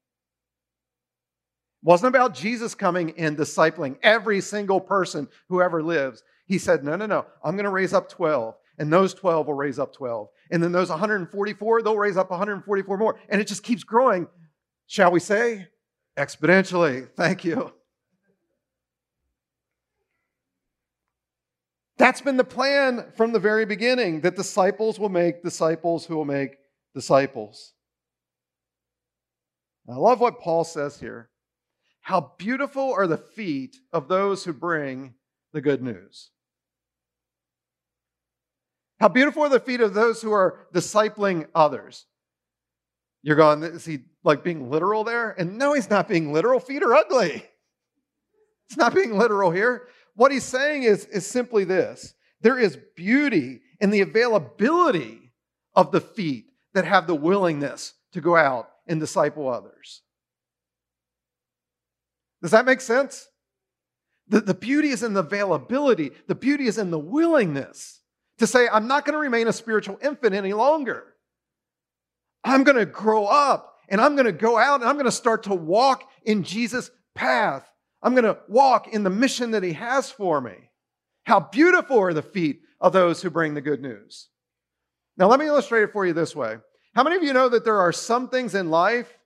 Wasn't 1.82 2.14
about 2.14 2.34
Jesus 2.34 2.76
coming 2.76 3.14
and 3.18 3.38
discipling 3.38 3.98
every 4.04 4.42
single 4.42 4.82
person 4.82 5.28
who 5.48 5.62
ever 5.62 5.82
lives. 5.82 6.24
He 6.46 6.58
said, 6.58 6.84
No, 6.84 6.96
no, 6.96 7.06
no, 7.06 7.26
I'm 7.44 7.56
going 7.56 7.66
to 7.66 7.72
raise 7.72 7.94
up 7.94 8.10
12, 8.10 8.56
and 8.78 8.92
those 8.92 9.14
12 9.14 9.48
will 9.48 9.54
raise 9.54 9.80
up 9.80 9.94
12. 9.94 10.28
And 10.52 10.62
then 10.62 10.72
those 10.72 10.90
144, 10.90 11.82
they'll 11.82 11.98
raise 11.98 12.18
up 12.18 12.32
144 12.32 12.98
more. 12.98 13.20
And 13.30 13.40
it 13.40 13.48
just 13.48 13.64
keeps 13.64 13.84
growing, 13.84 14.28
shall 14.88 15.12
we 15.12 15.20
say? 15.20 15.68
Exponentially. 16.18 17.08
Thank 17.16 17.46
you. 17.46 17.72
That's 21.98 22.22
been 22.22 22.38
the 22.38 22.46
plan 22.46 23.06
from 23.16 23.34
the 23.34 23.40
very 23.40 23.66
beginning 23.66 24.22
that 24.22 24.38
disciples 24.38 24.98
will 24.98 25.10
make 25.10 25.44
disciples 25.44 26.06
who 26.06 26.16
will 26.16 26.26
make 26.26 26.56
disciples. 26.96 27.74
I 29.88 29.96
love 29.96 30.22
what 30.22 30.40
Paul 30.40 30.64
says 30.64 31.00
here. 31.00 31.30
How 32.10 32.34
beautiful 32.40 32.92
are 32.92 33.06
the 33.06 33.20
feet 33.20 33.78
of 33.94 34.08
those 34.08 34.44
who 34.44 34.52
bring 34.52 35.14
the 35.54 35.62
good 35.62 35.84
news. 35.84 36.32
How 39.00 39.10
beautiful 39.10 39.44
are 39.44 39.50
the 39.50 39.60
feet 39.60 39.80
of 39.80 39.94
those 39.94 40.20
who 40.20 40.32
are 40.32 40.66
discipling 40.74 41.46
others. 41.54 42.08
You're 43.22 43.36
going, 43.36 43.62
is 43.62 43.86
he 43.86 44.00
like 44.24 44.44
being 44.44 44.72
literal 44.72 45.04
there? 45.04 45.36
And 45.38 45.60
no, 45.60 45.74
he's 45.74 45.92
not 45.92 46.08
being 46.08 46.34
literal. 46.34 46.60
Feet 46.60 46.82
are 46.82 46.96
ugly. 46.96 47.46
It's 48.68 48.78
not 48.78 48.96
being 48.96 49.16
literal 49.16 49.52
here. 49.52 49.88
What 50.16 50.32
he's 50.32 50.44
saying 50.44 50.84
is, 50.84 51.06
is 51.06 51.28
simply 51.28 51.64
this 51.64 52.16
there 52.42 52.58
is 52.58 52.80
beauty 52.96 53.62
in 53.80 53.92
the 53.92 54.02
availability 54.02 55.32
of 55.76 55.92
the 55.92 56.02
feet 56.02 56.46
that 56.74 56.86
have 56.86 57.06
the 57.06 57.14
willingness 57.14 57.94
to 58.14 58.20
go 58.20 58.36
out 58.36 58.68
and 58.88 59.00
disciple 59.00 59.48
others. 59.48 60.02
Does 62.42 62.52
that 62.52 62.66
make 62.66 62.82
sense? 62.82 63.28
The, 64.28 64.42
the 64.42 64.54
beauty 64.54 64.90
is 64.90 65.04
in 65.04 65.14
the 65.14 65.22
availability, 65.22 66.12
the 66.28 66.36
beauty 66.36 66.68
is 66.68 66.78
in 66.78 66.92
the 66.92 67.00
willingness 67.00 68.02
to 68.38 68.48
say, 68.48 68.68
I'm 68.72 68.88
not 68.88 69.06
going 69.06 69.14
to 69.14 69.20
remain 69.20 69.48
a 69.48 69.54
spiritual 69.54 70.00
infant 70.02 70.34
any 70.34 70.54
longer. 70.54 71.16
I'm 72.44 72.64
going 72.64 72.78
to 72.78 72.86
grow 72.86 73.26
up 73.26 73.76
and 73.90 74.00
I'm 74.00 74.16
going 74.16 74.26
to 74.26 74.32
go 74.32 74.58
out 74.58 74.82
and 74.82 74.90
I'm 74.90 74.96
going 74.96 75.06
to 75.06 75.12
start 75.12 75.44
to 75.44 75.56
walk 75.56 76.04
in 76.24 76.44
Jesus' 76.44 76.92
path. 77.16 77.68
I'm 78.02 78.14
going 78.14 78.24
to 78.24 78.38
walk 78.48 78.88
in 78.88 79.04
the 79.04 79.10
mission 79.10 79.52
that 79.52 79.64
He 79.64 79.74
has 79.74 80.10
for 80.10 80.40
me. 80.40 80.56
How 81.26 81.40
beautiful 81.40 82.00
are 82.00 82.14
the 82.14 82.22
feet 82.22 82.62
of 82.80 82.94
those 82.94 83.22
who 83.22 83.30
bring 83.30 83.54
the 83.54 83.62
good 83.62 83.82
news. 83.82 84.30
Now, 85.18 85.28
let 85.28 85.40
me 85.40 85.48
illustrate 85.48 85.84
it 85.84 85.92
for 85.92 86.06
you 86.06 86.14
this 86.14 86.36
way. 86.36 86.58
How 86.96 87.04
many 87.04 87.18
of 87.18 87.24
you 87.24 87.34
know 87.34 87.50
that 87.50 87.66
there 87.66 87.80
are 87.80 87.92
some 87.92 88.30
things 88.30 88.56
in 88.56 88.70
life 88.70 89.18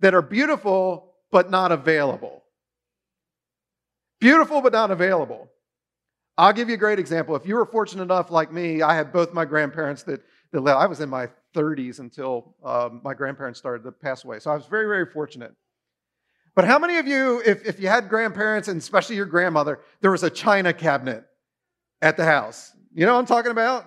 that 0.00 0.14
are 0.14 0.22
beautiful 0.22 1.07
but 1.30 1.50
not 1.50 1.72
available? 1.72 2.42
Beautiful 4.20 4.60
but 4.60 4.72
not 4.72 4.90
available. 4.90 5.48
I'll 6.36 6.52
give 6.52 6.68
you 6.68 6.74
a 6.74 6.78
great 6.78 6.98
example. 6.98 7.34
If 7.34 7.46
you 7.46 7.56
were 7.56 7.66
fortunate 7.66 8.02
enough, 8.02 8.30
like 8.30 8.52
me, 8.52 8.82
I 8.82 8.94
had 8.94 9.12
both 9.12 9.32
my 9.32 9.44
grandparents 9.44 10.04
that, 10.04 10.22
that. 10.52 10.66
I 10.68 10.86
was 10.86 11.00
in 11.00 11.08
my 11.08 11.28
30s 11.54 11.98
until 11.98 12.54
um, 12.64 13.00
my 13.02 13.12
grandparents 13.14 13.58
started 13.58 13.82
to 13.84 13.92
pass 13.92 14.24
away. 14.24 14.38
So 14.38 14.50
I 14.50 14.54
was 14.54 14.66
very, 14.66 14.86
very 14.86 15.06
fortunate. 15.06 15.54
But 16.54 16.64
how 16.64 16.78
many 16.78 16.98
of 16.98 17.06
you, 17.06 17.42
if, 17.44 17.66
if 17.66 17.80
you 17.80 17.88
had 17.88 18.08
grandparents 18.08 18.68
and 18.68 18.80
especially 18.80 19.16
your 19.16 19.26
grandmother, 19.26 19.80
there 20.00 20.10
was 20.10 20.22
a 20.22 20.30
china 20.30 20.72
cabinet 20.72 21.24
at 22.02 22.16
the 22.16 22.24
house? 22.24 22.72
You 22.94 23.06
know 23.06 23.14
what 23.14 23.20
I'm 23.20 23.26
talking 23.26 23.52
about? 23.52 23.86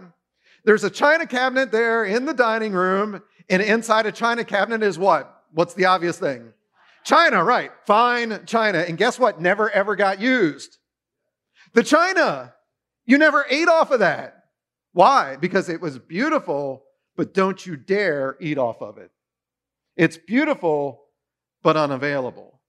There's 0.63 0.83
a 0.83 0.89
china 0.89 1.25
cabinet 1.25 1.71
there 1.71 2.05
in 2.05 2.25
the 2.25 2.33
dining 2.33 2.73
room, 2.73 3.21
and 3.49 3.61
inside 3.61 4.05
a 4.05 4.11
china 4.11 4.43
cabinet 4.43 4.83
is 4.83 4.99
what? 4.99 5.43
What's 5.51 5.73
the 5.73 5.85
obvious 5.85 6.19
thing? 6.19 6.53
China, 7.03 7.43
right. 7.43 7.71
Fine 7.85 8.45
china. 8.45 8.79
And 8.79 8.97
guess 8.97 9.17
what? 9.17 9.41
Never 9.41 9.69
ever 9.69 9.95
got 9.95 10.21
used. 10.21 10.77
The 11.73 11.83
china. 11.83 12.53
You 13.05 13.17
never 13.17 13.45
ate 13.49 13.67
off 13.67 13.91
of 13.91 13.99
that. 13.99 14.45
Why? 14.93 15.37
Because 15.37 15.69
it 15.69 15.81
was 15.81 15.97
beautiful, 15.97 16.83
but 17.15 17.33
don't 17.33 17.65
you 17.65 17.75
dare 17.75 18.37
eat 18.39 18.57
off 18.57 18.81
of 18.81 18.97
it. 18.97 19.11
It's 19.97 20.17
beautiful, 20.17 21.01
but 21.63 21.77
unavailable. 21.77 22.61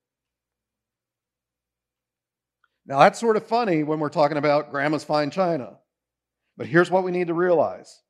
Now, 2.87 2.99
that's 3.01 3.21
sort 3.21 3.37
of 3.37 3.47
funny 3.47 3.85
when 3.85 4.01
we're 4.01 4.09
talking 4.09 4.37
about 4.37 4.71
grandma's 4.71 5.05
fine 5.05 5.31
china. 5.31 5.79
But 6.57 6.67
here's 6.67 6.91
what 6.91 7.05
we 7.05 7.13
need 7.13 7.29
to 7.29 7.35
realize 7.35 8.03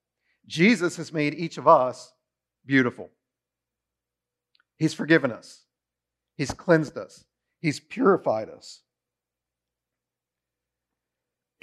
Jesus 0.47 0.97
has 0.97 1.13
made 1.13 1.35
each 1.35 1.59
of 1.59 1.69
us 1.69 2.13
beautiful. 2.67 3.11
He's 4.77 4.95
forgiven 4.95 5.31
us, 5.31 5.62
He's 6.37 6.53
cleansed 6.53 6.97
us, 6.97 7.25
He's 7.61 7.81
purified 7.81 8.49
us. 8.49 8.83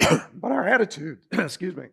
but 0.00 0.50
our 0.50 0.66
attitude, 0.66 1.18
excuse 1.32 1.76
me, 1.76 1.86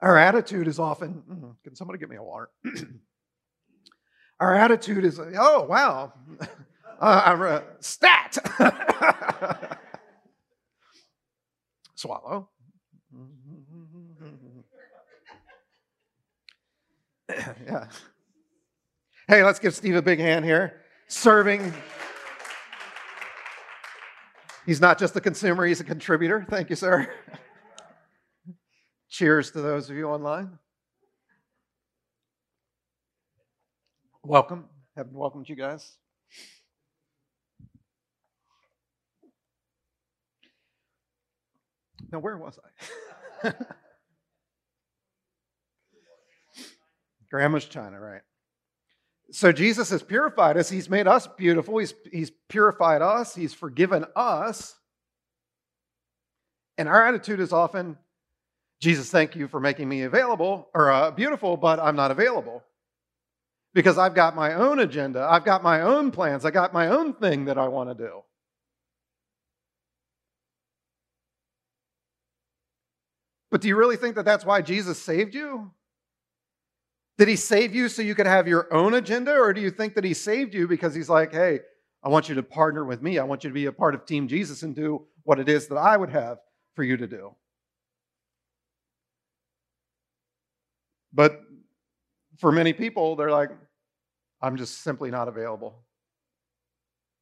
our 0.00 0.16
attitude 0.16 0.68
is 0.68 0.78
often, 0.78 1.22
mm, 1.30 1.54
can 1.64 1.74
somebody 1.74 1.98
get 1.98 2.08
me 2.08 2.16
a 2.16 2.22
water? 2.22 2.50
our 4.40 4.54
attitude 4.54 5.04
is, 5.04 5.18
oh, 5.18 5.62
wow, 5.64 6.12
uh, 7.00 7.60
stat. 7.80 8.36
Swallow. 11.94 12.50
yeah. 17.66 17.86
Hey, 19.28 19.42
let's 19.42 19.58
give 19.58 19.74
Steve 19.74 19.96
a 19.96 20.02
big 20.02 20.18
hand 20.18 20.44
here. 20.44 20.82
Serving. 21.08 21.72
He's 24.64 24.80
not 24.80 24.98
just 24.98 25.14
a 25.16 25.20
consumer, 25.20 25.64
he's 25.64 25.80
a 25.80 25.84
contributor. 25.84 26.44
Thank 26.50 26.70
you, 26.70 26.76
sir. 26.76 27.08
Cheers 29.08 29.52
to 29.52 29.60
those 29.60 29.88
of 29.88 29.96
you 29.96 30.08
online. 30.08 30.58
Welcome. 34.24 34.64
Haven't 34.96 35.14
welcomed 35.14 35.48
you 35.48 35.54
guys. 35.54 35.96
Now, 42.12 42.18
where 42.18 42.36
was 42.36 42.58
I? 43.44 43.52
Grandma's 47.30 47.66
China, 47.66 48.00
right? 48.00 48.22
So 49.30 49.52
Jesus 49.52 49.90
has 49.90 50.02
purified 50.02 50.56
us. 50.56 50.70
He's 50.70 50.88
made 50.88 51.08
us 51.08 51.26
beautiful. 51.26 51.78
He's, 51.78 51.94
he's 52.12 52.30
purified 52.48 53.02
us. 53.02 53.34
He's 53.34 53.52
forgiven 53.52 54.04
us. 54.14 54.74
And 56.78 56.88
our 56.88 57.06
attitude 57.06 57.40
is 57.40 57.52
often, 57.52 57.96
Jesus, 58.80 59.10
thank 59.10 59.34
you 59.34 59.48
for 59.48 59.58
making 59.58 59.88
me 59.88 60.02
available 60.02 60.68
or 60.74 60.92
uh, 60.92 61.10
beautiful, 61.10 61.56
but 61.56 61.80
I'm 61.80 61.96
not 61.96 62.10
available 62.10 62.62
because 63.74 63.98
I've 63.98 64.14
got 64.14 64.36
my 64.36 64.54
own 64.54 64.78
agenda. 64.78 65.26
I've 65.28 65.44
got 65.44 65.62
my 65.62 65.80
own 65.80 66.10
plans. 66.10 66.44
I 66.44 66.50
got 66.50 66.72
my 66.72 66.88
own 66.88 67.14
thing 67.14 67.46
that 67.46 67.58
I 67.58 67.68
want 67.68 67.90
to 67.90 67.94
do. 67.94 68.22
But 73.50 73.60
do 73.60 73.68
you 73.68 73.76
really 73.76 73.96
think 73.96 74.16
that 74.16 74.24
that's 74.24 74.44
why 74.44 74.60
Jesus 74.62 74.98
saved 74.98 75.34
you? 75.34 75.70
Did 77.18 77.28
he 77.28 77.36
save 77.36 77.74
you 77.74 77.88
so 77.88 78.02
you 78.02 78.14
could 78.14 78.26
have 78.26 78.46
your 78.46 78.72
own 78.72 78.94
agenda, 78.94 79.32
or 79.32 79.52
do 79.52 79.60
you 79.60 79.70
think 79.70 79.94
that 79.94 80.04
he 80.04 80.12
saved 80.12 80.52
you 80.54 80.68
because 80.68 80.94
he's 80.94 81.08
like, 81.08 81.32
hey, 81.32 81.60
I 82.02 82.08
want 82.08 82.28
you 82.28 82.34
to 82.34 82.42
partner 82.42 82.84
with 82.84 83.02
me. 83.02 83.18
I 83.18 83.24
want 83.24 83.42
you 83.42 83.50
to 83.50 83.54
be 83.54 83.66
a 83.66 83.72
part 83.72 83.94
of 83.94 84.04
Team 84.04 84.28
Jesus 84.28 84.62
and 84.62 84.76
do 84.76 85.06
what 85.24 85.40
it 85.40 85.48
is 85.48 85.66
that 85.68 85.76
I 85.76 85.96
would 85.96 86.10
have 86.10 86.38
for 86.74 86.84
you 86.84 86.96
to 86.98 87.06
do? 87.06 87.34
But 91.12 91.40
for 92.38 92.52
many 92.52 92.74
people, 92.74 93.16
they're 93.16 93.30
like, 93.30 93.50
I'm 94.42 94.56
just 94.56 94.82
simply 94.82 95.10
not 95.10 95.28
available. 95.28 95.82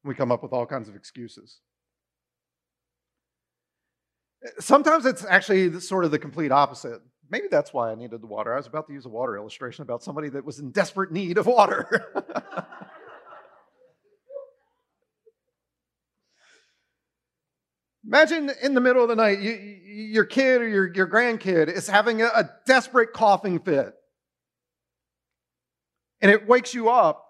We 0.03 0.13
come 0.13 0.31
up 0.31 0.43
with 0.43 0.51
all 0.51 0.65
kinds 0.65 0.89
of 0.89 0.95
excuses. 0.95 1.59
Sometimes 4.59 5.05
it's 5.05 5.25
actually 5.25 5.79
sort 5.79 6.05
of 6.05 6.11
the 6.11 6.19
complete 6.19 6.51
opposite. 6.51 7.01
Maybe 7.29 7.47
that's 7.49 7.73
why 7.73 7.91
I 7.91 7.95
needed 7.95 8.21
the 8.21 8.27
water. 8.27 8.53
I 8.53 8.57
was 8.57 8.67
about 8.67 8.87
to 8.87 8.93
use 8.93 9.05
a 9.05 9.09
water 9.09 9.35
illustration 9.35 9.81
about 9.81 10.03
somebody 10.03 10.29
that 10.29 10.45
was 10.45 10.59
in 10.59 10.71
desperate 10.71 11.11
need 11.11 11.37
of 11.37 11.47
water. 11.47 12.05
Imagine 18.05 18.51
in 18.61 18.75
the 18.75 18.81
middle 18.81 19.01
of 19.01 19.09
the 19.09 19.15
night, 19.15 19.39
you, 19.39 19.51
your 19.51 20.25
kid 20.25 20.61
or 20.61 20.67
your, 20.67 20.93
your 20.93 21.07
grandkid 21.07 21.67
is 21.67 21.87
having 21.87 22.21
a, 22.21 22.27
a 22.27 22.51
desperate 22.67 23.13
coughing 23.13 23.59
fit. 23.59 23.95
And 26.21 26.29
it 26.29 26.47
wakes 26.47 26.73
you 26.73 26.89
up, 26.89 27.25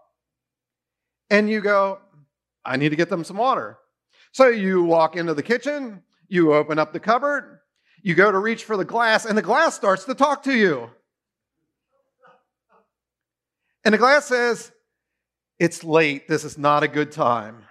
and 1.30 1.50
you 1.50 1.62
go, 1.62 2.00
I 2.64 2.76
need 2.78 2.90
to 2.90 2.96
get 2.96 3.10
them 3.10 3.24
some 3.24 3.38
water. 3.38 3.78
So 4.32 4.48
you 4.48 4.84
walk 4.84 5.16
into 5.16 5.34
the 5.34 5.44
kitchen, 5.44 6.04
you 6.28 6.54
open 6.54 6.78
up 6.78 6.92
the 6.92 7.00
cupboard, 7.00 7.60
you 8.06 8.14
go 8.14 8.32
to 8.32 8.38
reach 8.38 8.66
for 8.66 8.78
the 8.78 8.86
glass, 8.86 9.26
and 9.26 9.36
the 9.36 9.42
glass 9.42 9.74
starts 9.74 10.06
to 10.06 10.14
talk 10.14 10.44
to 10.44 10.56
you. 10.56 10.92
And 13.84 13.96
the 13.96 13.98
glass 13.98 14.28
says, 14.28 14.72
It's 15.58 15.84
late. 15.84 16.28
This 16.28 16.44
is 16.44 16.56
not 16.56 16.84
a 16.84 16.88
good 16.88 17.12
time. 17.12 17.64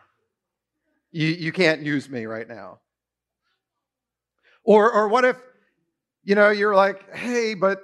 You, 1.12 1.28
you 1.28 1.52
can't 1.52 1.82
use 1.82 2.10
me 2.10 2.26
right 2.26 2.48
now. 2.48 2.80
Or, 4.64 4.90
or 4.90 5.06
what 5.06 5.24
if, 5.24 5.36
you 6.24 6.34
know, 6.34 6.50
you're 6.50 6.74
like, 6.74 7.14
Hey, 7.14 7.54
but 7.54 7.82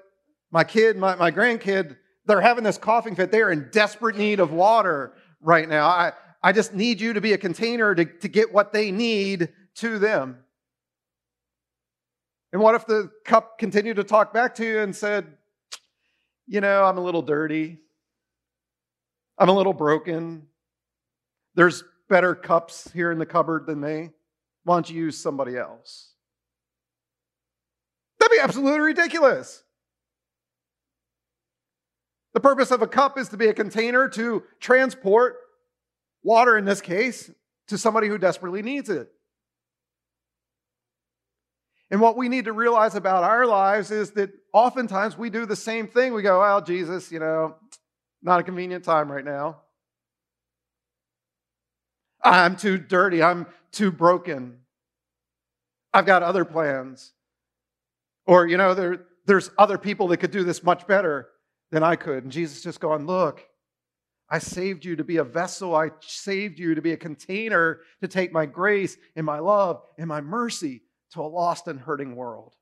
my 0.50 0.64
kid, 0.64 0.96
my, 0.96 1.14
my 1.14 1.30
grandkid, 1.30 1.96
they're 2.26 2.40
having 2.40 2.64
this 2.64 2.78
coughing 2.78 3.14
fit. 3.14 3.30
They're 3.30 3.52
in 3.52 3.68
desperate 3.70 4.16
need 4.16 4.40
of 4.40 4.50
water 4.50 5.12
right 5.40 5.68
now. 5.68 5.86
I, 5.86 6.14
I 6.42 6.50
just 6.50 6.74
need 6.74 7.00
you 7.00 7.12
to 7.12 7.20
be 7.20 7.32
a 7.32 7.38
container 7.38 7.94
to, 7.94 8.04
to 8.04 8.26
get 8.26 8.52
what 8.52 8.72
they 8.72 8.90
need 8.90 9.50
to 9.76 10.00
them. 10.00 10.38
And 12.52 12.60
what 12.60 12.74
if 12.74 12.86
the 12.86 13.10
cup 13.24 13.58
continued 13.58 13.96
to 13.96 14.04
talk 14.04 14.32
back 14.32 14.54
to 14.56 14.64
you 14.64 14.80
and 14.80 14.94
said, 14.94 15.26
You 16.46 16.60
know, 16.60 16.84
I'm 16.84 16.98
a 16.98 17.02
little 17.02 17.22
dirty. 17.22 17.78
I'm 19.38 19.48
a 19.48 19.54
little 19.54 19.72
broken. 19.72 20.46
There's 21.54 21.84
better 22.08 22.34
cups 22.34 22.90
here 22.92 23.12
in 23.12 23.18
the 23.18 23.26
cupboard 23.26 23.66
than 23.66 23.80
me. 23.80 24.10
Why 24.64 24.76
don't 24.76 24.90
you 24.90 24.96
use 24.96 25.16
somebody 25.16 25.56
else? 25.56 26.12
That'd 28.18 28.36
be 28.36 28.40
absolutely 28.40 28.80
ridiculous. 28.80 29.62
The 32.34 32.40
purpose 32.40 32.70
of 32.70 32.82
a 32.82 32.86
cup 32.86 33.18
is 33.18 33.28
to 33.30 33.36
be 33.36 33.48
a 33.48 33.54
container 33.54 34.08
to 34.10 34.42
transport 34.60 35.36
water 36.22 36.56
in 36.56 36.64
this 36.64 36.80
case, 36.80 37.30
to 37.68 37.78
somebody 37.78 38.08
who 38.08 38.18
desperately 38.18 38.62
needs 38.62 38.90
it. 38.90 39.10
And 41.90 42.00
what 42.00 42.16
we 42.16 42.28
need 42.28 42.44
to 42.44 42.52
realize 42.52 42.94
about 42.94 43.24
our 43.24 43.46
lives 43.46 43.90
is 43.90 44.12
that 44.12 44.30
oftentimes 44.52 45.18
we 45.18 45.28
do 45.28 45.44
the 45.44 45.56
same 45.56 45.88
thing. 45.88 46.14
We 46.14 46.22
go, 46.22 46.40
well, 46.40 46.60
Jesus, 46.62 47.10
you 47.10 47.18
know, 47.18 47.56
not 48.22 48.40
a 48.40 48.42
convenient 48.44 48.84
time 48.84 49.10
right 49.10 49.24
now. 49.24 49.62
I'm 52.22 52.56
too 52.56 52.78
dirty. 52.78 53.22
I'm 53.22 53.46
too 53.72 53.90
broken. 53.90 54.58
I've 55.92 56.06
got 56.06 56.22
other 56.22 56.44
plans. 56.44 57.12
Or, 58.26 58.46
you 58.46 58.56
know, 58.56 58.74
there, 58.74 59.06
there's 59.26 59.50
other 59.58 59.78
people 59.78 60.08
that 60.08 60.18
could 60.18 60.30
do 60.30 60.44
this 60.44 60.62
much 60.62 60.86
better 60.86 61.28
than 61.72 61.82
I 61.82 61.96
could. 61.96 62.22
And 62.22 62.32
Jesus 62.32 62.62
just 62.62 62.78
going, 62.78 63.06
look, 63.06 63.44
I 64.28 64.38
saved 64.38 64.84
you 64.84 64.94
to 64.94 65.02
be 65.02 65.16
a 65.16 65.24
vessel. 65.24 65.74
I 65.74 65.90
saved 66.00 66.60
you 66.60 66.76
to 66.76 66.82
be 66.82 66.92
a 66.92 66.96
container 66.96 67.80
to 68.00 68.06
take 68.06 68.32
my 68.32 68.46
grace 68.46 68.96
and 69.16 69.26
my 69.26 69.40
love 69.40 69.82
and 69.98 70.06
my 70.06 70.20
mercy 70.20 70.82
to 71.12 71.22
a 71.22 71.22
lost 71.22 71.66
and 71.66 71.80
hurting 71.80 72.14
world. 72.14 72.54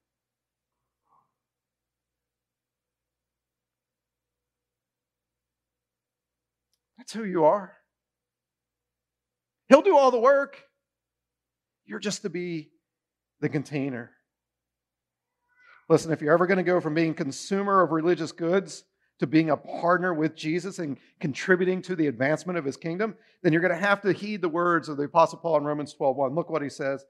That's 6.97 7.13
who 7.13 7.25
you 7.25 7.45
are. 7.45 7.75
He'll 9.69 9.83
do 9.83 9.97
all 9.97 10.11
the 10.11 10.19
work. 10.19 10.63
You're 11.87 11.99
just 11.99 12.23
to 12.23 12.31
be 12.31 12.71
the 13.41 13.49
container. 13.49 14.11
Listen, 15.89 16.13
if 16.13 16.21
you're 16.21 16.35
ever 16.35 16.47
going 16.47 16.59
to 16.59 16.63
go 16.63 16.81
from 16.81 16.95
being 16.95 17.15
consumer 17.15 17.83
of 17.83 17.93
religious 17.93 18.33
goods 18.33 18.85
to 19.21 19.27
being 19.27 19.51
a 19.51 19.57
partner 19.57 20.13
with 20.13 20.37
Jesus 20.37 20.79
and 20.79 20.99
contributing 21.19 21.81
to 21.83 21.97
the 21.97 22.07
advancement 22.07 22.59
of 22.59 22.65
his 22.65 22.77
kingdom, 22.77 23.15
then 23.43 23.53
you're 23.53 23.63
going 23.63 23.73
to 23.73 23.87
have 23.87 24.03
to 24.03 24.13
heed 24.13 24.43
the 24.43 24.49
words 24.49 24.89
of 24.89 24.97
the 24.97 25.05
Apostle 25.05 25.39
Paul 25.39 25.57
in 25.59 25.65
Romans 25.65 25.95
12:1. 25.99 26.35
Look 26.35 26.51
what 26.51 26.63
he 26.63 26.69
says. 26.69 27.05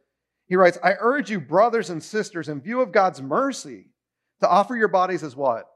He 0.48 0.56
writes, 0.56 0.78
I 0.82 0.94
urge 0.98 1.30
you, 1.30 1.40
brothers 1.40 1.90
and 1.90 2.02
sisters, 2.02 2.48
in 2.48 2.61
view 2.61 2.80
of 2.80 2.90
God's 2.90 3.20
mercy, 3.20 3.90
to 4.40 4.48
offer 4.48 4.74
your 4.76 4.88
bodies 4.88 5.22
as 5.22 5.37
what? 5.37 5.66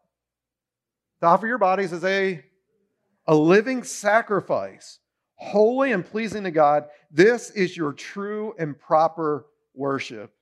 To 1.20 1.26
offer 1.26 1.46
your 1.46 1.58
bodies 1.58 1.92
as 1.92 2.04
a, 2.04 2.42
a 3.26 3.34
living 3.34 3.82
sacrifice, 3.82 4.98
holy 5.34 5.92
and 5.92 6.04
pleasing 6.04 6.44
to 6.44 6.50
God. 6.50 6.84
This 7.10 7.50
is 7.50 7.76
your 7.76 7.92
true 7.92 8.54
and 8.58 8.78
proper 8.78 9.46
worship. 9.74 10.32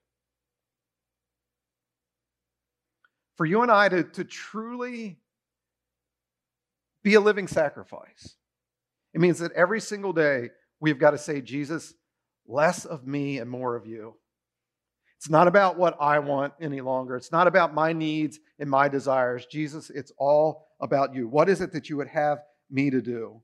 For 3.36 3.46
you 3.46 3.62
and 3.62 3.70
I 3.70 3.88
to, 3.88 4.04
to 4.04 4.24
truly 4.24 5.18
be 7.02 7.14
a 7.14 7.20
living 7.20 7.48
sacrifice. 7.48 8.36
It 9.12 9.20
means 9.20 9.40
that 9.40 9.52
every 9.52 9.80
single 9.80 10.12
day 10.12 10.50
we've 10.78 10.98
got 10.98 11.12
to 11.12 11.18
say, 11.18 11.40
Jesus, 11.40 11.94
less 12.46 12.84
of 12.84 13.06
me 13.06 13.38
and 13.38 13.50
more 13.50 13.76
of 13.76 13.86
you. 13.86 14.14
It's 15.20 15.28
not 15.28 15.48
about 15.48 15.76
what 15.76 15.98
I 16.00 16.18
want 16.18 16.54
any 16.62 16.80
longer. 16.80 17.14
It's 17.14 17.30
not 17.30 17.46
about 17.46 17.74
my 17.74 17.92
needs 17.92 18.40
and 18.58 18.70
my 18.70 18.88
desires. 18.88 19.44
Jesus, 19.44 19.90
it's 19.90 20.10
all 20.16 20.66
about 20.80 21.14
you. 21.14 21.28
What 21.28 21.50
is 21.50 21.60
it 21.60 21.72
that 21.72 21.90
you 21.90 21.98
would 21.98 22.08
have 22.08 22.38
me 22.70 22.88
to 22.88 23.02
do? 23.02 23.42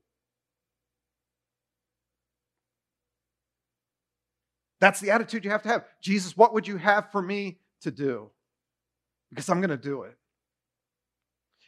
That's 4.79 4.99
the 4.99 5.11
attitude 5.11 5.45
you 5.45 5.51
have 5.51 5.61
to 5.61 5.69
have. 5.69 5.85
Jesus, 6.01 6.35
what 6.35 6.51
would 6.55 6.67
you 6.67 6.77
have 6.77 7.11
for 7.11 7.21
me 7.21 7.59
to 7.81 7.91
do? 7.91 8.31
Because 9.29 9.47
I'm 9.47 9.61
going 9.61 9.69
to 9.69 9.77
do 9.77 10.01
it. 10.01 10.17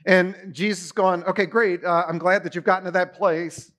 And 0.07 0.35
Jesus 0.51 0.91
going, 0.91 1.23
okay, 1.25 1.45
great. 1.45 1.83
Uh, 1.83 2.05
I'm 2.07 2.17
glad 2.17 2.43
that 2.45 2.55
you've 2.55 2.63
gotten 2.63 2.85
to 2.85 2.91
that 2.91 3.13
place. 3.13 3.71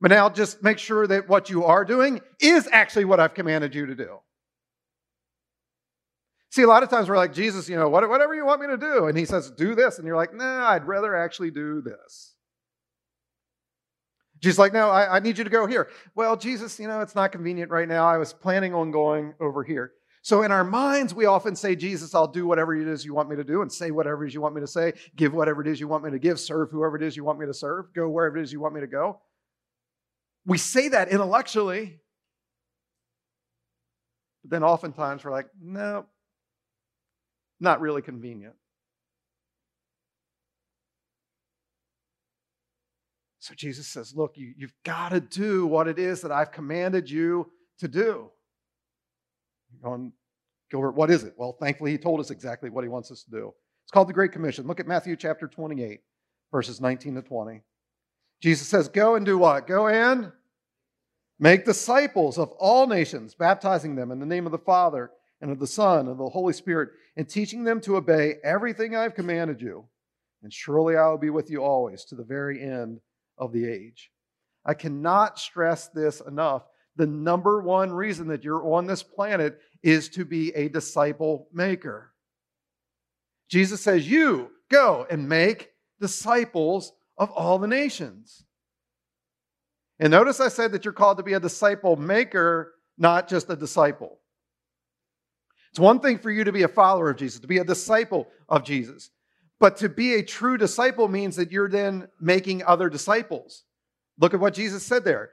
But 0.00 0.12
now 0.12 0.28
just 0.28 0.62
make 0.62 0.78
sure 0.78 1.04
that 1.08 1.28
what 1.28 1.50
you 1.50 1.64
are 1.64 1.84
doing 1.84 2.20
is 2.40 2.68
actually 2.70 3.06
what 3.06 3.18
I've 3.18 3.34
commanded 3.34 3.74
you 3.74 3.86
to 3.86 3.96
do. 3.96 4.18
See, 6.52 6.60
a 6.60 6.66
lot 6.66 6.82
of 6.82 6.90
times 6.90 7.08
we're 7.08 7.16
like, 7.16 7.32
Jesus, 7.32 7.66
you 7.66 7.76
know, 7.76 7.88
whatever 7.88 8.34
you 8.34 8.44
want 8.44 8.60
me 8.60 8.66
to 8.66 8.76
do. 8.76 9.06
And 9.06 9.16
he 9.16 9.24
says, 9.24 9.50
do 9.50 9.74
this. 9.74 9.96
And 9.96 10.06
you're 10.06 10.18
like, 10.18 10.34
nah, 10.34 10.68
I'd 10.68 10.86
rather 10.86 11.16
actually 11.16 11.50
do 11.50 11.80
this. 11.80 12.34
Jesus 14.38 14.58
like, 14.58 14.74
no, 14.74 14.90
I, 14.90 15.16
I 15.16 15.20
need 15.20 15.38
you 15.38 15.44
to 15.44 15.50
go 15.50 15.66
here. 15.66 15.88
Well, 16.14 16.36
Jesus, 16.36 16.78
you 16.78 16.88
know, 16.88 17.00
it's 17.00 17.14
not 17.14 17.32
convenient 17.32 17.70
right 17.70 17.88
now. 17.88 18.06
I 18.06 18.18
was 18.18 18.34
planning 18.34 18.74
on 18.74 18.90
going 18.90 19.32
over 19.40 19.64
here. 19.64 19.92
So 20.20 20.42
in 20.42 20.52
our 20.52 20.62
minds, 20.62 21.14
we 21.14 21.24
often 21.24 21.56
say, 21.56 21.74
Jesus, 21.74 22.14
I'll 22.14 22.28
do 22.28 22.46
whatever 22.46 22.76
it 22.76 22.86
is 22.86 23.02
you 23.02 23.14
want 23.14 23.30
me 23.30 23.36
to 23.36 23.44
do 23.44 23.62
and 23.62 23.72
say 23.72 23.90
whatever 23.90 24.22
it 24.22 24.28
is 24.28 24.34
you 24.34 24.42
want 24.42 24.54
me 24.54 24.60
to 24.60 24.66
say, 24.66 24.92
give 25.16 25.32
whatever 25.32 25.62
it 25.62 25.68
is 25.68 25.80
you 25.80 25.88
want 25.88 26.04
me 26.04 26.10
to 26.10 26.18
give, 26.18 26.38
serve 26.38 26.70
whoever 26.70 26.96
it 26.96 27.02
is 27.02 27.16
you 27.16 27.24
want 27.24 27.38
me 27.38 27.46
to 27.46 27.54
serve, 27.54 27.94
go 27.94 28.10
wherever 28.10 28.36
it 28.36 28.42
is 28.42 28.52
you 28.52 28.60
want 28.60 28.74
me 28.74 28.82
to 28.82 28.86
go. 28.86 29.20
We 30.44 30.58
say 30.58 30.88
that 30.88 31.08
intellectually. 31.08 31.98
But 34.42 34.50
then 34.50 34.62
oftentimes 34.62 35.24
we're 35.24 35.30
like, 35.30 35.48
no, 35.58 36.04
not 37.62 37.80
really 37.80 38.02
convenient. 38.02 38.54
So 43.42 43.54
Jesus 43.54 43.88
says, 43.88 44.14
look, 44.14 44.36
you, 44.36 44.54
you've 44.56 44.74
got 44.84 45.08
to 45.08 45.20
do 45.20 45.66
what 45.66 45.88
it 45.88 45.98
is 45.98 46.20
that 46.20 46.30
I've 46.30 46.52
commanded 46.52 47.10
you 47.10 47.50
to 47.80 47.88
do. 47.88 48.30
Going, 49.82 50.12
Gilbert, 50.70 50.92
what 50.92 51.10
is 51.10 51.24
it? 51.24 51.34
Well, 51.36 51.56
thankfully, 51.58 51.90
he 51.90 51.98
told 51.98 52.20
us 52.20 52.30
exactly 52.30 52.70
what 52.70 52.84
he 52.84 52.88
wants 52.88 53.10
us 53.10 53.24
to 53.24 53.30
do. 53.30 53.52
It's 53.84 53.90
called 53.90 54.08
the 54.08 54.12
Great 54.12 54.30
Commission. 54.30 54.68
Look 54.68 54.78
at 54.78 54.86
Matthew 54.86 55.16
chapter 55.16 55.48
28, 55.48 56.00
verses 56.52 56.80
19 56.80 57.16
to 57.16 57.22
20. 57.22 57.62
Jesus 58.40 58.68
says, 58.68 58.88
Go 58.88 59.16
and 59.16 59.26
do 59.26 59.38
what? 59.38 59.66
Go 59.66 59.88
and 59.88 60.30
make 61.40 61.64
disciples 61.64 62.38
of 62.38 62.52
all 62.52 62.86
nations, 62.86 63.34
baptizing 63.34 63.96
them 63.96 64.12
in 64.12 64.20
the 64.20 64.26
name 64.26 64.46
of 64.46 64.52
the 64.52 64.58
Father 64.58 65.10
and 65.42 65.50
of 65.50 65.58
the 65.58 65.66
Son 65.66 66.00
and 66.00 66.08
of 66.08 66.18
the 66.18 66.28
Holy 66.28 66.52
Spirit, 66.52 66.90
and 67.16 67.28
teaching 67.28 67.64
them 67.64 67.80
to 67.82 67.96
obey 67.96 68.36
everything 68.42 68.96
I've 68.96 69.14
commanded 69.14 69.60
you. 69.60 69.84
and 70.42 70.52
surely 70.52 70.96
I 70.96 71.06
will 71.06 71.18
be 71.18 71.30
with 71.30 71.50
you 71.50 71.62
always 71.62 72.04
to 72.06 72.16
the 72.16 72.24
very 72.24 72.60
end 72.60 73.00
of 73.38 73.52
the 73.52 73.68
age. 73.68 74.10
I 74.64 74.74
cannot 74.74 75.38
stress 75.38 75.88
this 75.88 76.20
enough. 76.20 76.64
The 76.96 77.06
number 77.06 77.60
one 77.60 77.92
reason 77.92 78.28
that 78.28 78.42
you're 78.42 78.74
on 78.74 78.86
this 78.86 79.02
planet 79.02 79.60
is 79.82 80.08
to 80.10 80.24
be 80.24 80.50
a 80.54 80.68
disciple 80.68 81.48
maker. 81.52 82.12
Jesus 83.48 83.80
says, 83.80 84.08
You 84.08 84.50
go 84.68 85.06
and 85.10 85.28
make 85.28 85.70
disciples 86.00 86.92
of 87.18 87.30
all 87.30 87.58
the 87.58 87.68
nations. 87.68 88.44
And 90.00 90.10
notice 90.10 90.40
I 90.40 90.48
said 90.48 90.72
that 90.72 90.84
you're 90.84 90.92
called 90.92 91.18
to 91.18 91.22
be 91.22 91.34
a 91.34 91.40
disciple 91.40 91.94
maker, 91.96 92.72
not 92.98 93.28
just 93.28 93.48
a 93.50 93.56
disciple. 93.56 94.18
It's 95.72 95.80
one 95.80 96.00
thing 96.00 96.18
for 96.18 96.30
you 96.30 96.44
to 96.44 96.52
be 96.52 96.64
a 96.64 96.68
follower 96.68 97.10
of 97.10 97.16
Jesus, 97.16 97.40
to 97.40 97.46
be 97.46 97.58
a 97.58 97.64
disciple 97.64 98.28
of 98.48 98.62
Jesus. 98.62 99.10
But 99.58 99.78
to 99.78 99.88
be 99.88 100.14
a 100.14 100.22
true 100.22 100.58
disciple 100.58 101.08
means 101.08 101.36
that 101.36 101.50
you're 101.50 101.68
then 101.68 102.08
making 102.20 102.62
other 102.64 102.90
disciples. 102.90 103.64
Look 104.18 104.34
at 104.34 104.40
what 104.40 104.54
Jesus 104.54 104.84
said 104.84 105.04
there 105.04 105.30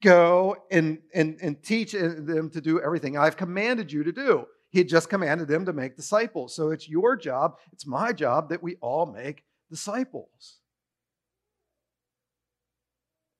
go 0.00 0.56
and, 0.70 0.98
and, 1.12 1.38
and 1.42 1.60
teach 1.62 1.92
them 1.92 2.50
to 2.50 2.60
do 2.60 2.80
everything 2.80 3.16
I've 3.18 3.36
commanded 3.36 3.90
you 3.90 4.04
to 4.04 4.12
do. 4.12 4.46
He 4.70 4.78
had 4.78 4.88
just 4.88 5.08
commanded 5.08 5.48
them 5.48 5.64
to 5.64 5.72
make 5.72 5.96
disciples. 5.96 6.54
So 6.54 6.70
it's 6.70 6.88
your 6.88 7.16
job, 7.16 7.56
it's 7.72 7.86
my 7.86 8.12
job 8.12 8.50
that 8.50 8.62
we 8.62 8.76
all 8.76 9.06
make 9.06 9.42
disciples. 9.70 10.58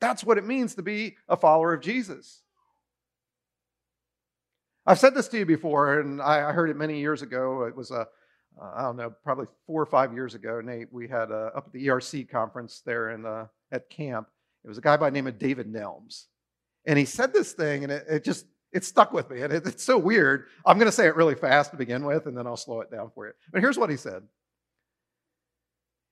That's 0.00 0.24
what 0.24 0.38
it 0.38 0.46
means 0.46 0.74
to 0.76 0.82
be 0.82 1.16
a 1.28 1.36
follower 1.36 1.74
of 1.74 1.80
Jesus. 1.80 2.42
I've 4.88 4.98
said 4.98 5.14
this 5.14 5.28
to 5.28 5.38
you 5.38 5.44
before, 5.44 6.00
and 6.00 6.22
I 6.22 6.50
heard 6.50 6.70
it 6.70 6.76
many 6.76 6.98
years 6.98 7.20
ago. 7.20 7.64
It 7.64 7.76
was 7.76 7.90
a, 7.90 8.06
uh, 8.58 8.72
I 8.74 8.80
don't 8.80 8.96
know, 8.96 9.12
probably 9.22 9.44
four 9.66 9.82
or 9.82 9.86
five 9.86 10.14
years 10.14 10.34
ago. 10.34 10.62
Nate, 10.62 10.90
we 10.90 11.06
had 11.06 11.30
a, 11.30 11.52
up 11.54 11.66
at 11.66 11.72
the 11.74 11.88
ERC 11.88 12.30
conference 12.30 12.80
there 12.86 13.10
in 13.10 13.20
the, 13.20 13.50
at 13.70 13.90
camp. 13.90 14.28
It 14.64 14.68
was 14.68 14.78
a 14.78 14.80
guy 14.80 14.96
by 14.96 15.10
the 15.10 15.14
name 15.14 15.26
of 15.26 15.38
David 15.38 15.70
Nelms, 15.70 16.24
and 16.86 16.98
he 16.98 17.04
said 17.04 17.34
this 17.34 17.52
thing, 17.52 17.84
and 17.84 17.92
it, 17.92 18.06
it 18.08 18.24
just 18.24 18.46
it 18.72 18.82
stuck 18.82 19.12
with 19.12 19.28
me, 19.30 19.42
and 19.42 19.52
it, 19.52 19.66
it's 19.66 19.84
so 19.84 19.98
weird. 19.98 20.46
I'm 20.64 20.78
going 20.78 20.88
to 20.88 20.96
say 20.96 21.06
it 21.06 21.16
really 21.16 21.34
fast 21.34 21.70
to 21.72 21.76
begin 21.76 22.06
with, 22.06 22.24
and 22.24 22.34
then 22.34 22.46
I'll 22.46 22.56
slow 22.56 22.80
it 22.80 22.90
down 22.90 23.10
for 23.14 23.26
you. 23.26 23.34
But 23.52 23.60
here's 23.60 23.76
what 23.78 23.90
he 23.90 23.96
said: 23.98 24.22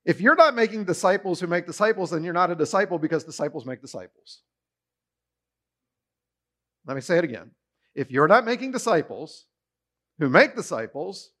If 0.05 0.21
you're 0.21 0.35
not 0.35 0.53
making 0.53 0.83
disciples 0.83 1.39
who 1.39 1.47
make 1.47 1.65
disciples, 1.65 2.11
then 2.11 2.23
you're 2.23 2.31
not 2.31 2.51
a 2.51 2.55
disciple 2.55 2.99
because 2.99 3.23
disciples 3.23 3.65
make 3.65 3.81
disciples. 3.81 4.43
Let 6.85 6.93
me 6.93 7.01
say 7.01 7.17
it 7.17 7.23
again. 7.23 7.49
If 7.97 8.11
you're 8.11 8.27
not 8.27 8.45
making 8.45 8.71
disciples 8.71 9.47
who 10.19 10.29
make 10.29 10.55
disciples, 10.55 11.31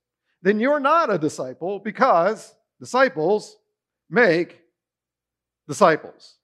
then 0.41 0.59
you're 0.59 0.79
not 0.79 1.13
a 1.13 1.19
disciple 1.19 1.77
because 1.77 2.51
disciples 2.79 3.55
make 4.09 4.59
disciples. 5.67 6.37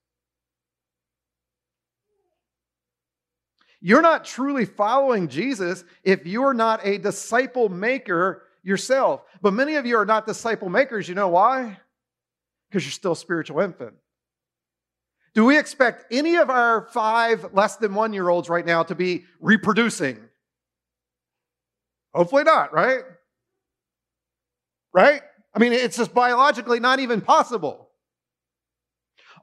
You're 3.80 4.02
not 4.02 4.24
truly 4.24 4.66
following 4.66 5.26
Jesus 5.26 5.84
if 6.04 6.24
you're 6.24 6.54
not 6.54 6.86
a 6.86 6.96
disciple 6.98 7.68
maker 7.68 8.44
yourself. 8.62 9.22
But 9.42 9.52
many 9.52 9.74
of 9.74 9.84
you 9.84 9.96
are 9.96 10.06
not 10.06 10.26
disciple 10.26 10.68
makers. 10.68 11.08
You 11.08 11.16
know 11.16 11.28
why? 11.28 11.76
Because 12.70 12.84
you're 12.84 12.92
still 12.92 13.12
a 13.12 13.16
spiritual 13.16 13.60
infant. 13.60 13.94
Do 15.34 15.44
we 15.44 15.58
expect 15.58 16.12
any 16.12 16.36
of 16.36 16.48
our 16.48 16.88
five 16.92 17.52
less 17.52 17.76
than 17.76 17.94
one 17.94 18.12
year 18.12 18.28
olds 18.28 18.48
right 18.48 18.64
now 18.64 18.84
to 18.84 18.94
be 18.94 19.24
reproducing? 19.40 20.18
Hopefully 22.14 22.44
not, 22.44 22.72
right? 22.72 23.02
Right? 24.92 25.22
I 25.52 25.58
mean, 25.58 25.72
it's 25.72 25.96
just 25.96 26.14
biologically 26.14 26.78
not 26.78 27.00
even 27.00 27.20
possible. 27.20 27.88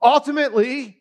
Ultimately, 0.02 0.98